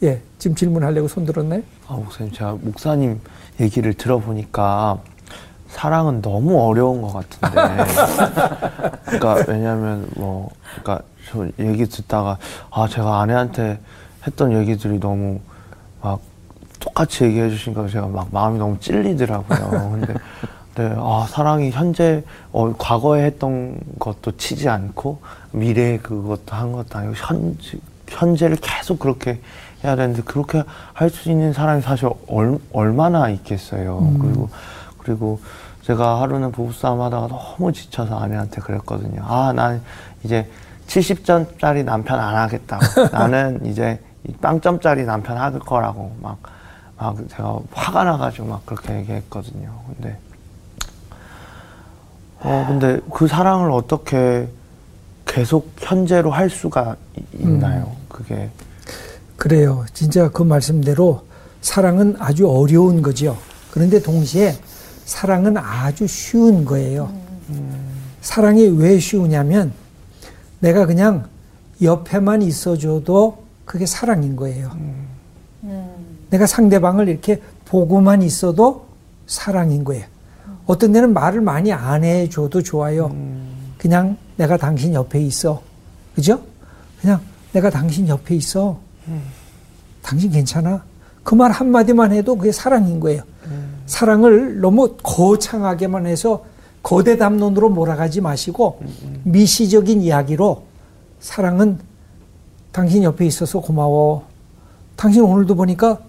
[0.04, 1.62] 예, 지금 질문하려고 손 들었나요?
[1.88, 3.22] 아, 목사님, 제가 목사님
[3.62, 5.00] 얘기를 들어보니까
[5.70, 7.86] 사랑은 너무 어려운 것 같은데.
[9.06, 12.38] 그러니까 왜냐하면 뭐, 그러니까 저 얘기 듣다가
[12.70, 13.80] 아 제가 아내한테
[14.28, 15.40] 했던 얘기들이 너무
[16.02, 16.20] 막
[16.82, 19.92] 똑같이 얘기해 주시니까 제가 막 마음이 너무 찔리더라고요.
[19.92, 20.14] 근데
[20.76, 25.20] 네, 아 사랑이 현재 어, 과거에 했던 것도 치지 않고
[25.52, 27.58] 미래에 그것도 한 것도 아니고 현
[28.10, 29.40] 현재를 계속 그렇게
[29.84, 34.14] 해야 되는데 그렇게 할 수 있는 사람이 사실 얼, 얼마나 있겠어요.
[34.20, 34.50] 그리고
[34.98, 35.40] 그리고
[35.84, 39.22] 제가 하루는 부부싸움 하다가 너무 지쳐서 아내한테 그랬거든요.
[39.28, 39.82] 아, 난
[40.24, 40.50] 이제
[40.88, 42.80] 70점짜리 남편 안 하겠다.
[43.12, 46.38] 나는 이제 이 빵점짜리 남편 할 거라고 막,
[46.98, 49.72] 막 제가 화가 나가지고 막 그렇게 얘기했거든요.
[49.88, 50.18] 근데,
[52.44, 54.48] 어, 근데 그 사랑을 어떻게
[55.26, 57.96] 계속 현재로 할 수가 이- 있나요?
[58.10, 58.50] 그게.
[59.38, 59.86] 그래요.
[59.94, 61.24] 진짜 그 말씀대로
[61.62, 63.38] 사랑은 아주 어려운 거죠.
[63.72, 64.56] 그런데 동시에
[65.06, 67.12] 사랑은 아주 쉬운 거예요.
[68.22, 69.74] 사랑이 왜 쉬우냐면
[70.60, 71.28] 내가 그냥
[71.82, 74.72] 옆에만 있어줘도 그게 사랑인 거예요.
[76.30, 78.86] 내가 상대방을 이렇게 보고만 있어도
[79.28, 80.06] 사랑인 거예요.
[80.66, 83.14] 어떤 데는 말을 많이 안 해줘도 좋아요.
[83.78, 85.62] 그냥 내가 당신 옆에 있어.
[86.16, 86.42] 그죠?
[87.02, 87.20] 그냥
[87.52, 88.78] 내가 당신 옆에 있어.
[90.02, 90.84] 당신 괜찮아.
[91.24, 93.24] 그 말 한마디만 해도 그게 사랑인 거예요.
[93.86, 96.46] 사랑을 너무 거창하게만 해서
[96.82, 98.82] 거대 담론으로 몰아가지 마시고
[99.24, 100.64] 미시적인 이야기로
[101.20, 101.80] 사랑은
[102.72, 104.26] 당신 옆에 있어서 고마워.
[104.96, 106.00] 당신 오늘도 보니까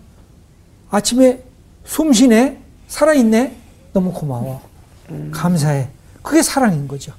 [0.90, 1.42] 아침에
[1.84, 2.60] 숨 쉬네?
[2.88, 3.56] 살아있네?
[3.94, 4.60] 너무 고마워.
[5.30, 5.88] 감사해.
[6.22, 7.12] 그게 사랑인 거죠.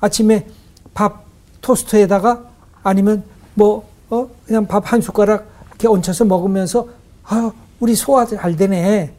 [0.00, 0.46] 아침에
[0.94, 1.24] 밥
[1.60, 2.42] 토스트에다가
[2.82, 3.22] 아니면
[3.54, 6.88] 뭐, 어, 그냥 밥 한 숟가락 이렇게 얹혀서 먹으면서
[7.24, 9.12] 아, 우리 소화 잘 되네.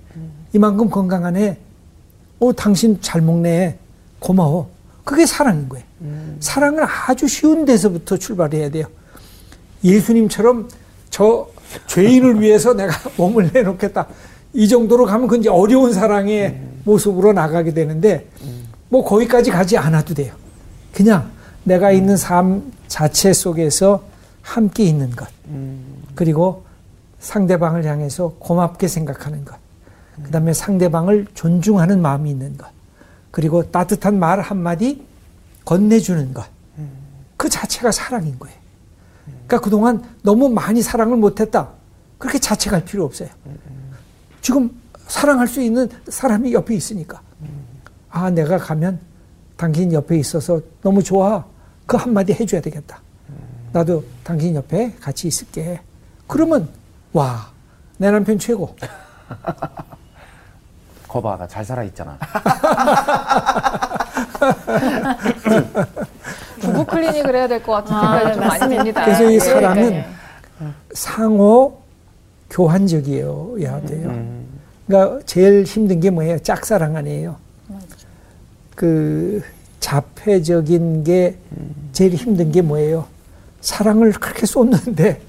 [0.53, 1.57] 이만큼 건강하네.
[2.39, 3.77] 어, 당신 잘 먹네.
[4.19, 4.69] 고마워.
[5.03, 5.85] 그게 사랑인 거예요.
[6.39, 8.87] 사랑은 아주 쉬운 데서부터 출발해야 돼요.
[9.83, 10.67] 예수님처럼
[11.11, 11.47] 저
[11.87, 14.07] 죄인을 위해서 내가 몸을 내놓겠다.
[14.53, 18.29] 이 정도로 가면 그 이제 어려운 사랑의 모습으로 나가게 되는데
[18.89, 20.33] 뭐 거기까지 가지 않아도 돼요.
[20.93, 21.29] 그냥
[21.63, 24.03] 내가 있는 삶 자체 속에서
[24.41, 25.27] 함께 있는 것.
[26.13, 26.63] 그리고
[27.19, 29.57] 상대방을 향해서 고맙게 생각하는 것.
[30.23, 32.67] 그 다음에 상대방을 존중하는 마음이 있는 것.
[33.31, 35.03] 그리고 따뜻한 말 한마디
[35.65, 36.45] 건네주는 것.
[37.35, 38.55] 그 자체가 사랑인 거예요.
[39.25, 41.69] 그러니까 그동안 너무 많이 사랑을 못했다.
[42.17, 43.27] 그렇게 자책할 필요 없어요.
[44.41, 44.69] 지금
[45.07, 47.21] 사랑할 수 있는 사람이 옆에 있으니까.
[48.09, 48.99] 아, 내가 가면
[49.57, 51.43] 당신 옆에 있어서 너무 좋아.
[51.85, 53.01] 그 한마디 해줘야 되겠다.
[53.71, 55.79] 나도 당신 옆에 같이 있을게.
[56.27, 56.67] 그러면,
[57.13, 57.47] 와,
[57.97, 58.75] 내 남편 최고.
[61.07, 62.17] 거봐, 나 잘 살아있잖아.
[66.61, 69.05] 부부 클리닉을 해야 될 것 같은 생각이 좀 많이 듭니다.
[69.05, 70.05] 그래서 이 예, 사랑은 예.
[70.93, 71.81] 상호
[72.49, 74.44] 교환적이어야 돼요.
[74.87, 76.39] 그러니까 제일 힘든 게 뭐예요?
[76.39, 77.37] 짝사랑 아니에요.
[78.75, 79.41] 그
[79.79, 81.37] 자폐적인 게
[81.91, 83.07] 제일 힘든 게 뭐예요?
[83.61, 85.21] 사랑을 그렇게 쏟는데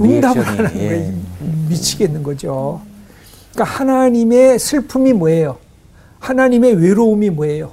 [0.00, 0.90] 응답을 안 하는 거예요.
[0.92, 1.14] 예.
[1.68, 2.80] 미치겠는 거죠.
[3.52, 5.58] 그러니까 하나님의 슬픔이 뭐예요?
[6.18, 7.72] 하나님의 외로움이 뭐예요?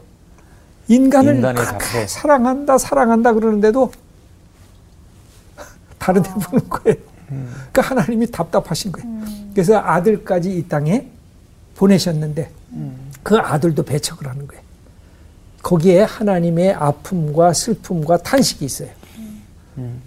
[0.87, 2.07] 인간을 그렇게.
[2.07, 3.91] 사랑한다, 사랑한다 그러는데도
[5.97, 6.97] 다른 데 보는 거예요.
[7.29, 9.07] 그러니까 하나님이 답답하신 거예요.
[9.53, 11.07] 그래서 아들까지 이 땅에
[11.75, 12.49] 보내셨는데
[13.23, 14.61] 그 아들도 배척을 하는 거예요.
[15.61, 18.89] 거기에 하나님의 아픔과 슬픔과 탄식이 있어요.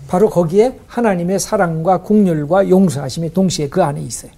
[0.09, 4.31] 바로 거기에 하나님의 사랑과 국률과 용서하심이 동시에 그 안에 있어요.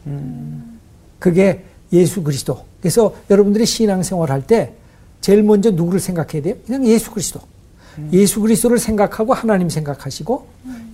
[1.19, 2.65] 그게 예수 그리스도.
[2.81, 4.75] 그래서 여러분들이 신앙생활 할 때
[5.21, 6.55] 제일 먼저 누구를 생각해야 돼요?
[6.67, 7.41] 그냥 예수 그리스도.
[8.13, 10.47] 예수 그리스도를 생각하고 하나님 생각하시고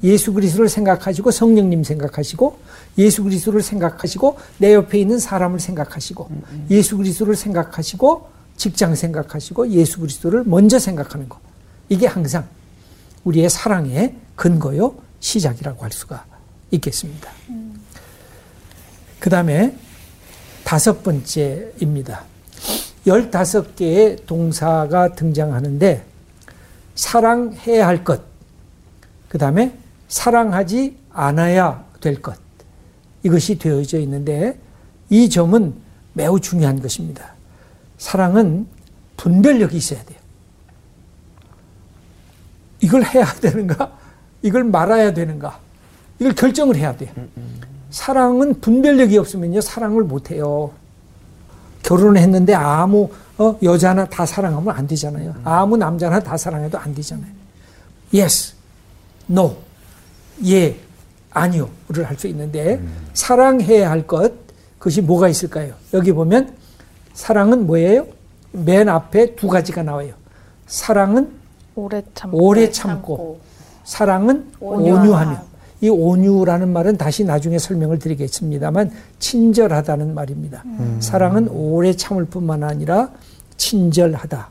[0.03, 2.59] 예수 그리스도를 생각하시고 성령님 생각하시고
[2.99, 6.31] 예수 그리스도를 생각하시고 내 옆에 있는 사람을 생각하시고
[6.71, 11.39] 예수 그리스도를 생각하시고 직장 생각하시고 예수 그리스도를 먼저 생각하는 거.
[11.89, 12.47] 이게 항상
[13.25, 16.25] 우리의 사랑의 근거요 시작이라고 할 수가
[16.71, 17.31] 있겠습니다.
[19.19, 19.77] 그 다음에
[20.65, 22.25] 다섯 번째입니다.
[23.07, 26.05] 열다섯 개의 동사가 등장하는데
[26.95, 28.23] 사랑해야 할 것,
[29.29, 29.75] 그 다음에
[30.11, 32.37] 사랑하지 않아야 될 것,
[33.23, 34.59] 이것이 되어져 있는데
[35.09, 35.75] 이 점은
[36.13, 37.33] 매우 중요한 것입니다.
[37.97, 38.67] 사랑은
[39.17, 40.19] 분별력이 있어야 돼요.
[42.81, 43.97] 이걸 해야 되는가?
[44.43, 45.59] 이걸 말아야 되는가?
[46.19, 47.13] 이걸 결정을 해야 돼요.
[47.91, 50.73] 사랑은 분별력이 없으면요, 사랑을 못 해요.
[51.83, 55.35] 결혼을 했는데 아무 어, 여자나 다 사랑하면 안 되잖아요.
[55.45, 57.31] 아무 남자나 다 사랑해도 안 되잖아요.
[58.13, 58.55] Yes,
[59.31, 59.57] no,
[60.47, 60.77] 예,
[61.31, 62.81] 아니요를 할 수 있는데
[63.15, 64.33] 사랑해야 할 것,
[64.79, 65.75] 그것이 뭐가 있을까요?
[65.95, 66.55] 여기 보면
[67.15, 68.07] 사랑은 뭐예요?
[68.53, 70.13] 맨 앞에 두 가지가 나와요.
[70.67, 71.31] 사랑은
[71.75, 72.35] 오래 참.
[72.35, 73.39] 오래 참고,
[73.85, 75.01] 사랑은 온유하며.
[75.03, 75.43] 온유하며.
[75.83, 80.63] 이 온유라는 말은 다시 나중에 설명을 드리겠습니다만 친절하다는 말입니다.
[81.01, 83.11] 사랑은 오래 참을 뿐만 아니라
[83.57, 84.49] 친절하다.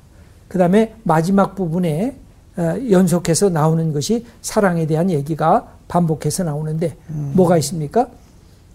[0.47, 2.15] 그 다음에 마지막 부분에
[2.57, 6.95] 어, 연속해서 나오는 것이 사랑에 대한 얘기가 반복해서 나오는데
[7.33, 8.07] 뭐가 있습니까?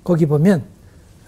[0.03, 0.65] 거기 보면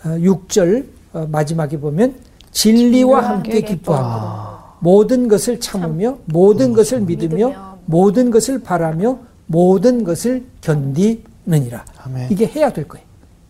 [0.04, 0.84] 6절
[1.28, 2.16] 마지막에 보면
[2.50, 11.84] 진리와 함께 기뻐함으로 모든 것을 참으며 모든 것을 믿으며 모든 것을 바라며 모든 것을 견디느니라.
[12.04, 12.30] 아멘.
[12.30, 13.06] 이게 해야 될 거예요.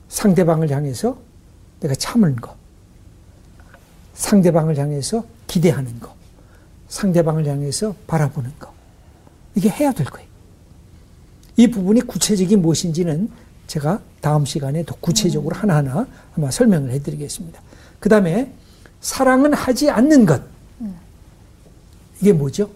[0.08, 1.16] 상대방을 향해서
[1.80, 2.54] 내가 참는 거.
[4.14, 6.14] 상대방을 향해서 기대하는 거.
[6.88, 8.72] 상대방을 향해서 바라보는 거.
[9.54, 10.25] 이게 해야 될 거예요.
[11.56, 13.30] 이 부분이 구체적인 무엇인지는
[13.66, 17.60] 제가 다음 시간에 더 구체적으로 하나하나 아마 설명을 해드리겠습니다.
[17.98, 18.52] 그 다음에
[19.00, 20.42] 사랑은 하지 않는 것.
[22.20, 22.70] 이게 뭐죠?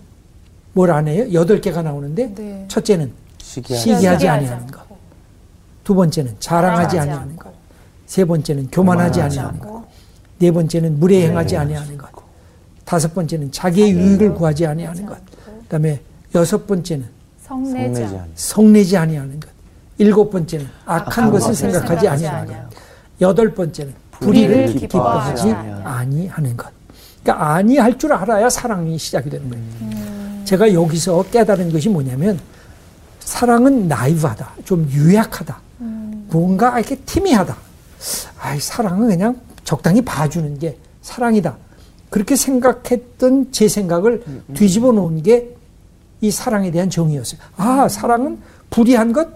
[0.73, 1.27] 뭘 안 해요?
[1.33, 2.65] 여덟 개가 나오는데 네.
[2.69, 4.81] 첫째는 시기하지 아니하는 것.
[5.85, 7.53] 두 번째는 자랑하지 아니하는 것.
[8.07, 9.85] 세 번째는 교만하지 교만하지 아니하는 것.
[10.39, 12.09] 네 번째는 무례행하지 아니하는 것.
[12.85, 15.19] 다섯 번째는 자기의 유익을 구하지 아니하는 것.
[15.63, 16.01] 그다음에
[16.35, 17.07] 여섯 번째는
[17.51, 19.51] 성내지 않 성내지 아니하는 것.
[19.99, 22.71] 일곱 번째는 악한 악한 것을 것을 생각하지 아니하는 것.
[23.21, 25.53] 여덟 번째는 불의를 기뻐하지 기뻐하지
[25.85, 26.71] 아니하는 것.
[27.23, 30.45] 그러니까 아니할 줄 알아야 사랑이 시작이 되는 거예요.
[30.45, 32.39] 제가 여기서 깨달은 것이 뭐냐면
[33.19, 35.61] 사랑은 나이브하다, 좀 유약하다,
[36.29, 37.57] 뭔가 이렇게 티미하다.
[38.39, 41.57] 아이 사랑은 그냥 적당히 봐주는 게 사랑이다.
[42.09, 45.55] 그렇게 생각했던 제 생각을 뒤집어 놓은 게
[46.21, 47.41] 이 사랑에 대한 정의였어요.
[47.57, 49.29] 아 사랑은 불의한 것,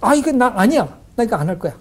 [0.00, 1.74] 아 이건 나 아니야, 나 이거 안 할 거야.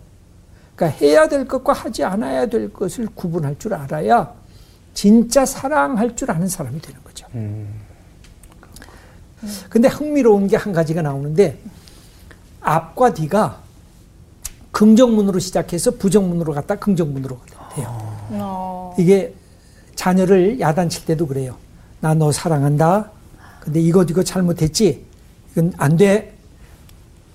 [0.76, 4.34] 그러니까 해야 될 것과 하지 않아야 될 것을 구분할 줄 알아야
[4.94, 7.28] 진짜 사랑할 줄 아는 사람이 되는 거죠.
[9.70, 11.60] 근데 흥미로운 게 한 가지가 나오는데
[12.62, 13.60] 앞과 뒤가
[14.72, 17.40] 긍정문으로 시작해서 부정문으로 갔다 긍정문으로
[17.76, 17.88] 돼요.
[18.32, 18.96] 어.
[18.98, 19.34] 이게
[19.96, 21.56] 자녀를 야단칠 때도 그래요.
[22.00, 23.12] 나 너 사랑한다.
[23.62, 25.06] 근데 이거 이거 잘못했지.
[25.52, 26.34] 이건 안 돼.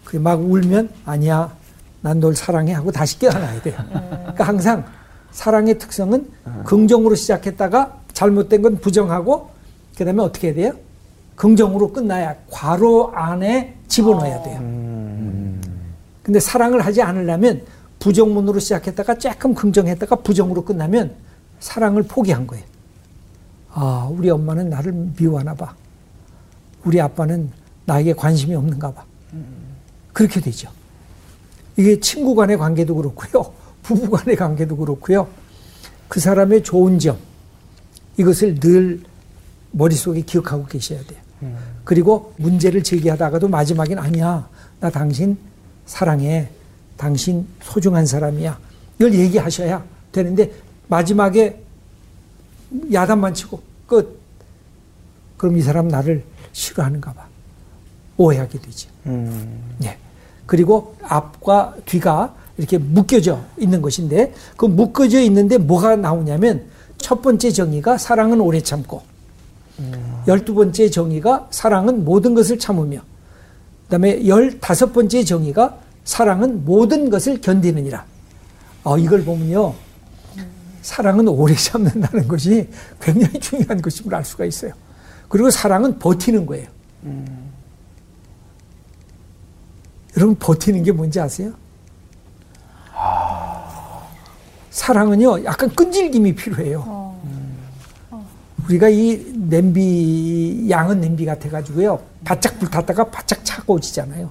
[0.04, 1.54] 그 막 울면 아니야.
[2.02, 3.74] 난 널 사랑해 하고 다시 깨어나야 돼요.
[3.90, 4.84] 그러니까 항상
[5.32, 6.30] 사랑의 특성은
[6.64, 9.50] 긍정으로 시작했다가 잘못된 건 부정하고
[9.98, 10.72] 그다음에 어떻게 해야 돼요?
[11.34, 14.58] 긍정으로 끝나야 괄호 안에 집어넣어야 돼요.
[16.22, 17.62] 근데 사랑을 하지 않으려면
[17.98, 21.14] 부정문으로 시작했다가 조금 긍정했다가 부정으로 끝나면
[21.60, 22.64] 사랑을 포기한 거예요.
[23.72, 25.74] 아, 우리 엄마는 나를 미워하나 봐.
[26.86, 27.50] 우리 아빠는
[27.84, 29.04] 나에게 관심이 없는가 봐.
[30.12, 30.70] 그렇게 되죠.
[31.76, 33.52] 이게 친구 간의 관계도 그렇고요.
[33.82, 35.28] 부부 간의 관계도 그렇고요.
[36.08, 37.18] 그 사람의 좋은 점,
[38.16, 39.02] 이것을 늘
[39.72, 41.20] 머릿속에 기억하고 계셔야 돼요.
[41.84, 44.48] 그리고 문제를 제기하다가도 마지막엔 아니야.
[44.80, 45.36] 나 당신
[45.84, 46.48] 사랑해.
[46.96, 48.58] 당신 소중한 사람이야.
[48.98, 50.50] 이걸 얘기하셔야 되는데
[50.88, 51.60] 마지막에
[52.92, 54.18] 야단만 치고 끝.
[55.36, 56.24] 그럼 이 사람 나를
[56.56, 57.26] 싫어하는가 봐.
[58.16, 58.88] 오해하게 되죠.
[59.84, 59.98] 예.
[60.46, 66.64] 그리고 앞과 뒤가 이렇게 묶여져 있는 것인데 그 묶어져 있는데 뭐가 나오냐면
[66.96, 69.02] 첫 번째 정의가 사랑은 오래 참고
[70.26, 73.00] 열두 번째 정의가 사랑은 모든 것을 참으며
[73.84, 78.04] 그다음에 열다섯 번째 정의가 사랑은 모든 것을 견디느니라.
[78.84, 79.74] 어, 이걸 보면요.
[80.80, 82.68] 사랑은 오래 참는다는 것이
[83.00, 84.72] 굉장히 중요한 것임을 알 수가 있어요.
[85.28, 86.68] 그리고 사랑은 버티는 거예요.
[90.16, 91.52] 여러분 버티는 게 뭔지 아세요?
[94.70, 97.14] 사랑은요, 약간 끈질김이 필요해요.
[98.64, 104.30] 우리가 이 냄비, 양은 냄비 같아 가지고요, 바짝 불탔다가 바짝 차가워지잖아요.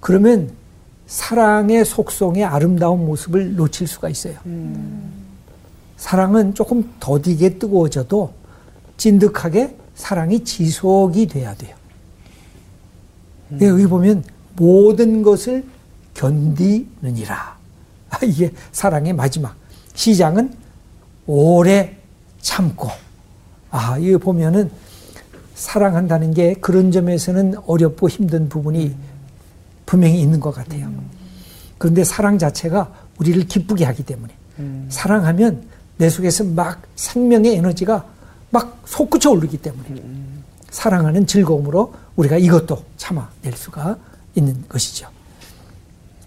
[0.00, 0.50] 그러면
[1.06, 4.36] 사랑의 속성의 아름다운 모습을 놓칠 수가 있어요.
[5.96, 8.32] 사랑은 조금 더디게 뜨거워져도
[8.96, 11.76] 찐득하게 사랑이 지속이 돼야 돼요.
[13.60, 14.24] 예, 여기 보면
[14.56, 15.64] 모든 것을
[16.14, 17.58] 견디느니라.
[18.10, 19.56] 아, 이게 사랑의 마지막.
[19.94, 20.54] 시장은
[21.26, 21.96] 오래
[22.40, 22.88] 참고.
[23.70, 24.70] 아, 이거 보면은
[25.54, 28.94] 사랑한다는 게 그런 점에서는 어렵고 힘든 부분이
[29.84, 30.92] 분명히 있는 것 같아요.
[31.76, 34.32] 그런데 사랑 자체가 우리를 기쁘게 하기 때문에
[34.90, 35.64] 사랑하면
[35.96, 38.06] 내 속에서 막 생명의 에너지가
[38.50, 40.02] 막 솟구쳐 오르기 때문에
[40.70, 43.96] 사랑하는 즐거움으로 우리가 이것도 참아낼 수가
[44.34, 45.08] 있는 것이죠.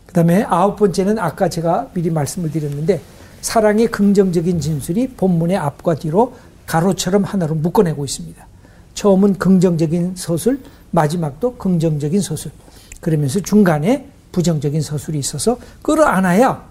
[0.05, 3.01] 그 다음에 아홉 번째는 아까 제가 미리 말씀을 드렸는데
[3.41, 8.47] 사랑의 긍정적인 진술이 본문의 앞과 뒤로 가로처럼 하나로 묶어내고 있습니다.
[8.93, 10.59] 처음은 긍정적인 서술,
[10.91, 12.51] 마지막도 긍정적인 서술.
[12.99, 16.69] 그러면서 중간에 부정적인 서술이 있어서 끌어안아야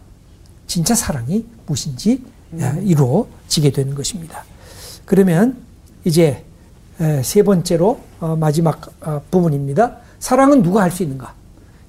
[0.66, 2.22] 진짜 사랑이 무엇인지
[2.82, 4.44] 이루어지게 되는 것입니다.
[5.14, 5.56] 그러면
[6.04, 6.44] 이제
[7.24, 9.96] 세 번째로 어, 마지막 어, 부분입니다.
[10.20, 11.34] 사랑은 누가 할 수 있는가?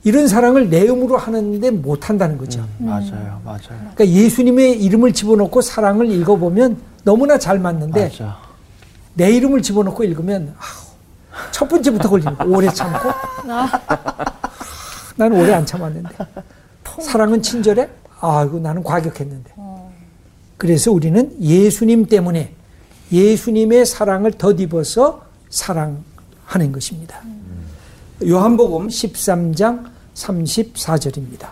[0.03, 2.65] 이런 사랑을 내 음으로 하는데 못 한다는 거죠.
[2.79, 3.59] 맞아요, 맞아요.
[3.93, 8.39] 그러니까 예수님의 이름을 집어넣고 사랑을 읽어보면 너무나 잘 맞는데 맞아.
[9.13, 13.11] 내 이름을 집어넣고 읽으면 아우, 첫 번째부터 걸리는 거 오래 참고
[15.15, 16.09] 나는 오래 안 참았는데
[17.03, 17.87] 사랑은 친절해
[18.19, 19.51] 아이고 나는 과격했는데
[20.57, 22.55] 그래서 우리는 예수님 때문에
[23.11, 27.19] 예수님의 사랑을 덧입어서 사랑하는 것입니다
[28.25, 29.85] 요한복음 13장
[30.15, 31.49] 34절입니다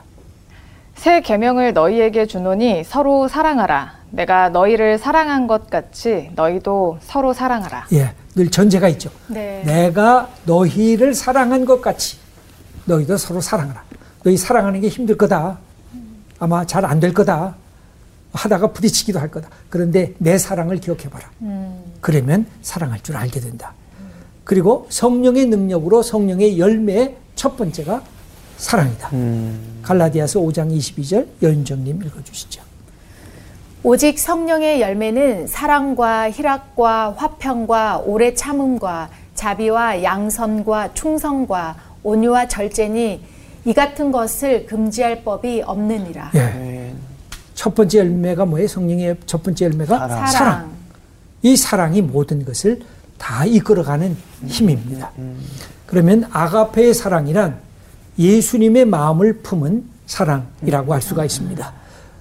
[0.95, 3.93] 새 계명을 너희에게 주노니 서로 사랑하라.
[4.09, 7.85] 내가 너희를 사랑한 것 같이 너희도 서로 사랑하라.
[7.93, 9.09] 예, 늘 전제가 있죠.
[9.27, 9.63] 네.
[9.65, 12.17] 내가 너희를 사랑한 것 같이
[12.83, 13.81] 너희도 서로 사랑하라.
[14.23, 15.57] 너희 사랑하는 게 힘들 거다.
[16.37, 17.55] 아마 잘 안 될 거다.
[18.33, 19.49] 하다가 부딪히기도 할 거다.
[19.69, 21.29] 그런데 내 사랑을 기억해봐라.
[22.01, 23.73] 그러면 사랑할 줄 알게 된다.
[24.43, 28.03] 그리고 성령의 능력으로 성령의 열매의 첫 번째가
[28.57, 29.11] 사랑이다.
[29.83, 32.61] 갈라디아서 5장 22절 여윤정님 읽어주시죠.
[33.81, 43.23] 오직 성령의 열매는 사랑과 희락과 화평과 오래 참음과 자비와 양선과 충성과 온유와 절제니
[43.65, 46.31] 이 같은 것을 금지할 법이 없느니라.
[46.35, 46.78] 예.
[47.59, 47.63] 네.
[47.63, 48.67] 첫 번째 열매가 뭐예요?
[48.69, 50.27] 성령의 첫 번째 열매가 사랑.
[50.27, 50.71] 사랑.
[51.41, 52.79] 이 사랑이 모든 것을
[53.17, 54.15] 다 이끌어가는
[54.47, 55.11] 힘입니다.
[55.85, 57.59] 그러면 아가페의 사랑이란
[58.17, 61.73] 예수님의 마음을 품은 사랑이라고 할 수가 있습니다.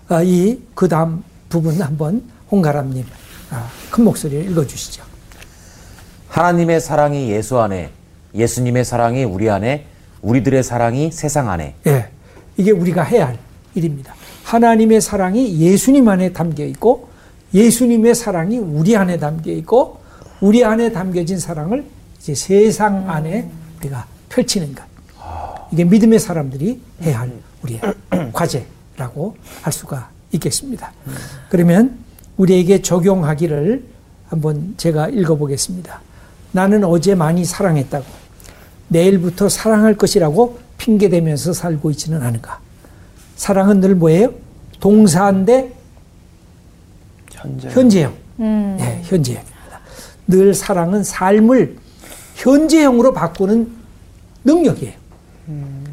[0.09, 3.05] 아, 이 그다음 부분 한번 홍가람님
[3.51, 5.05] 아, 큰 목소리를 읽어주시죠.
[6.28, 7.91] 하나님의 사랑이 예수 안에,
[8.34, 9.86] 예수님의 사랑이 우리 안에,
[10.20, 11.74] 우리들의 사랑이 세상 안에.
[11.86, 12.09] 예,
[12.57, 13.39] 이게 우리가 해야 할
[13.74, 14.17] 일입니다.
[14.49, 17.11] 하나님의 사랑이 예수님 안에 담겨 있고
[17.53, 20.01] 예수님의 사랑이 우리 안에 담겨 있고
[20.40, 21.84] 우리 안에 담겨진 사랑을
[22.18, 24.84] 이제 세상 안에 우리가 펼치는 것.
[25.70, 27.32] 이게 믿음의 사람들이 해야 할
[27.62, 27.80] 우리의
[28.32, 30.92] 과제라고 할 수가 있겠습니다.
[31.51, 31.99] 그러면
[32.38, 33.84] 우리에게 적용하기를
[34.28, 36.01] 한번 제가 읽어보겠습니다.
[36.53, 38.07] 나는 어제 많이 사랑했다고
[38.88, 42.67] 내일부터 사랑할 것이라고 핑계대면서 살고 있지는 않은가.
[43.39, 44.34] 사랑은 늘 뭐예요?
[44.80, 45.72] 동사인데
[47.30, 47.68] 현재.
[47.70, 48.14] 현재형.
[48.36, 49.80] 네, 현재형입니다.
[50.26, 51.76] 늘 사랑은 삶을
[52.34, 53.72] 현재형으로 바꾸는
[54.45, 54.93] 능력이에요.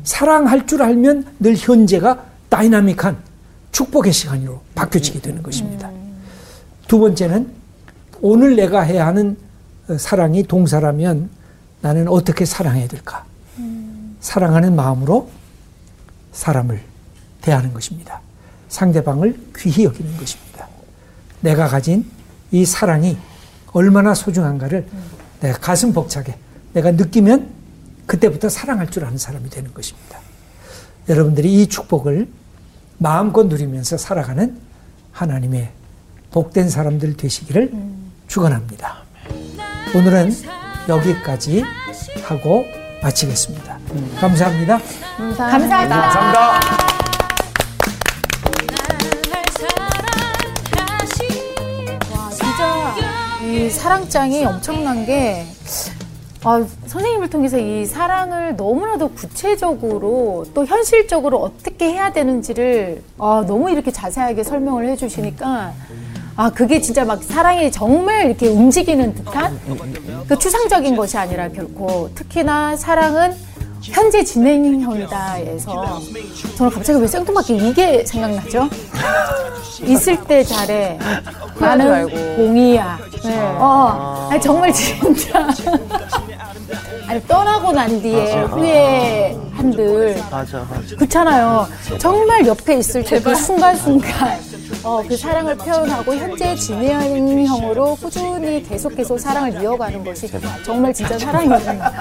[0.03, 3.17] 사랑할 줄 알면 늘 현재가 다이나믹한
[3.71, 5.89] 축복의 시간으로 바뀌어지게 되는 것입니다.
[6.87, 7.47] 두 번째는
[8.21, 9.37] 오늘 내가 해야 하는
[9.87, 11.29] 어, 사랑이 동사라면
[11.81, 13.23] 나는 어떻게 사랑해야 될까?
[14.19, 15.29] 사랑하는 마음으로
[16.31, 16.81] 사람을
[17.45, 18.21] 대하는 것입니다.
[18.69, 20.67] 상대방을 귀히 여기는 것입니다.
[21.41, 22.09] 내가 가진
[22.51, 23.17] 이 사랑이
[23.71, 24.87] 얼마나 소중한가를
[25.41, 26.35] 내가 가슴 벅차게
[26.73, 27.53] 내가 느끼면
[28.07, 30.19] 그때부터 사랑할 줄 아는 사람이 되는 것입니다.
[31.07, 32.27] 여러분들이 이 축복을
[32.97, 34.59] 마음껏 누리면서 살아가는
[35.11, 35.69] 하나님의
[36.31, 37.71] 복된 사람들 되시기를
[38.27, 39.03] 축원합니다.
[39.93, 40.31] 오늘은
[40.89, 41.63] 여기까지
[42.23, 42.65] 하고
[43.03, 43.77] 마치겠습니다.
[44.19, 44.79] 감사합니다.
[45.17, 45.79] 감사합니다.
[45.87, 46.39] 감사합니다.
[46.39, 46.94] 와,
[53.65, 55.43] 이 사랑장이 엄청난 게
[56.43, 63.91] 아, 선생님을 통해서 이 사랑을 너무나도 구체적으로 또 현실적으로 어떻게 해야 되는지를 아, 너무 이렇게
[63.91, 65.73] 자세하게 설명을 해주시니까
[66.35, 69.57] 아 그게 진짜 막 사랑이 정말 이렇게 움직이는 듯한
[70.27, 72.11] 그 추상적인 것이 아니라 결코.
[72.13, 73.33] 특히나 사랑은
[73.91, 76.01] 현재 진행형이다에서
[76.57, 78.69] 저는 갑자기 왜 생뚱맞게 이게 생각나죠?
[79.85, 80.97] 있을 때 잘해
[81.59, 82.35] 나는 말고.
[82.35, 82.97] 공이야.
[83.23, 83.37] 네.
[83.59, 85.47] 어, 아니, 정말 진짜.
[87.07, 90.15] 아니, 떠나고 난 뒤에 후회 한들.
[90.31, 90.95] 맞아, 맞아.
[90.95, 91.67] 그렇잖아요.
[91.99, 94.39] 정말 옆에 있을 때 그 순간순간.
[94.83, 100.29] 어, 그 사랑을 표현하고 현재 진행형으로 꾸준히 계속 계속 사랑을 이어가는 것이
[100.63, 101.93] 정말 진짜 사랑이구나.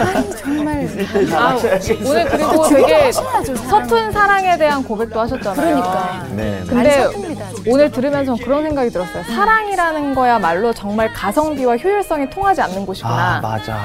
[0.00, 0.88] 아니, 정말.
[1.34, 1.56] 아,
[2.04, 3.46] 오늘 그리고 되게 사랑이.
[3.56, 5.54] 서툰 사랑에 대한 고백도 하셨잖아요.
[5.54, 6.26] 그러니까.
[6.30, 6.60] 네.
[6.60, 6.66] 네.
[6.66, 7.08] 근데.
[7.66, 9.22] 오늘 들으면서 그런 생각이 들었어요.
[9.24, 13.36] 사랑이라는 거야말로 정말 가성비와 효율성이 통하지 않는 곳이구나.
[13.36, 13.78] 아, 맞아.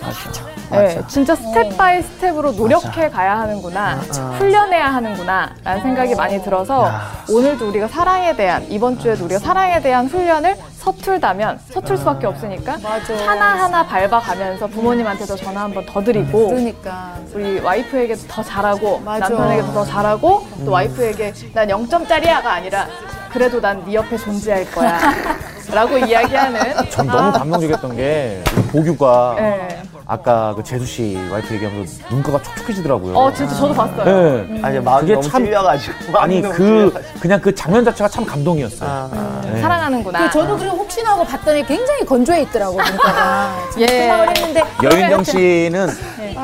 [0.00, 0.50] 맞아.
[0.70, 1.06] 네, 맞아.
[1.08, 3.96] 진짜 step by step으로 노력해 가야 하는구나,
[4.38, 7.10] 훈련해야 하는구나, 라는 생각이 많이 들어서 야.
[7.28, 13.14] 오늘도 우리가 사랑에 대한, 이번 주에도 우리가 사랑에 대한 훈련을 서툴다면 서툴 수밖에 없으니까 맞아.
[13.26, 17.14] 하나하나 밟아가면서 부모님한테도 전화 한 번 더 드리고 그러니까.
[17.34, 19.28] 우리 와이프에게도 더 잘하고 맞아.
[19.28, 22.86] 남편에게도 더 잘하고 또 와이프에게 난 0점짜리야가 아니라
[23.32, 24.98] 그래도 난 네 옆에 존재할 거야
[25.72, 28.42] 라고 이야기하는 전 너무 감동적이었던 게
[28.72, 29.82] 보규가 네.
[30.14, 33.16] 아까 그 재수 씨 와이프 얘기하면서 눈가가 촉촉해지더라고요.
[33.16, 34.60] 어 진짜 저도 봤어요 네.
[34.60, 35.94] 아니, 마음이 그게 너무 참- 찔려가지고.
[36.18, 37.20] 아니 마음이 너무 그 찔려가지고.
[37.20, 38.90] 그냥 그 장면 자체가 참 감동이었어요.
[38.90, 39.40] 아, 아.
[39.44, 39.60] 네.
[39.60, 42.78] 사랑하는구나 그 저도 그리고 혹시나 하고 봤더니 굉장히 건조해 있더라고요.
[42.78, 43.56] 그러니까.
[43.78, 43.86] 예.
[43.86, 45.86] 생각을 했는데 여인정 씨는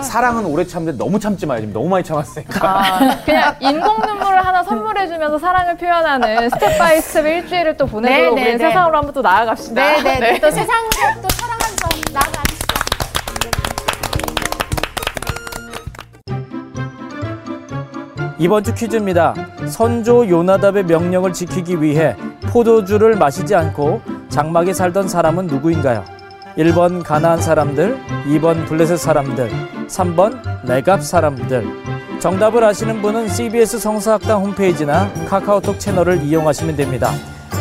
[0.01, 1.59] 사랑은 오래 참는데 너무 참지 마요.
[1.59, 2.69] 지금 너무 많이 참았으니까.
[2.69, 8.21] 아, 그냥 인공 눈물을 하나 선물해주면서 사랑을 표현하는 step by step 일주일을 또 보내고 네,
[8.23, 8.69] 네, 우리 는 네.
[8.69, 10.91] 세상으로 한번 또 나아갑시다 네네 또 세상으로
[11.21, 12.46] 또 사랑하면서 나아가
[18.39, 19.35] 이번 주 퀴즈입니다.
[19.67, 26.05] 선조 요나답의 명령을 지키기 위해 포도주를 마시지 않고 장막에 살던 사람은 누구인가요?
[26.59, 29.51] 1번 가나안 사람들, 2번 블레셋 사람들,
[29.89, 31.67] 3번 내갑 사람들.
[32.19, 37.13] 정답을 아시는 분은 CBS 성서학당 홈페이지나 카카오톡 채널을 이용하시면 됩니다.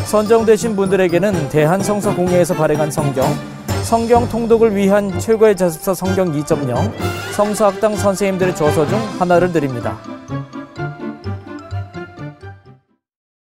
[0.05, 3.26] 선정되신 분들에게는 대한성서공회에서 발행한 성경,
[3.84, 6.91] 성경 통독을 위한 최고의 자습서 성경 2.0,
[7.34, 9.97] 성서학당 선생님들의 저서 중 하나를 드립니다.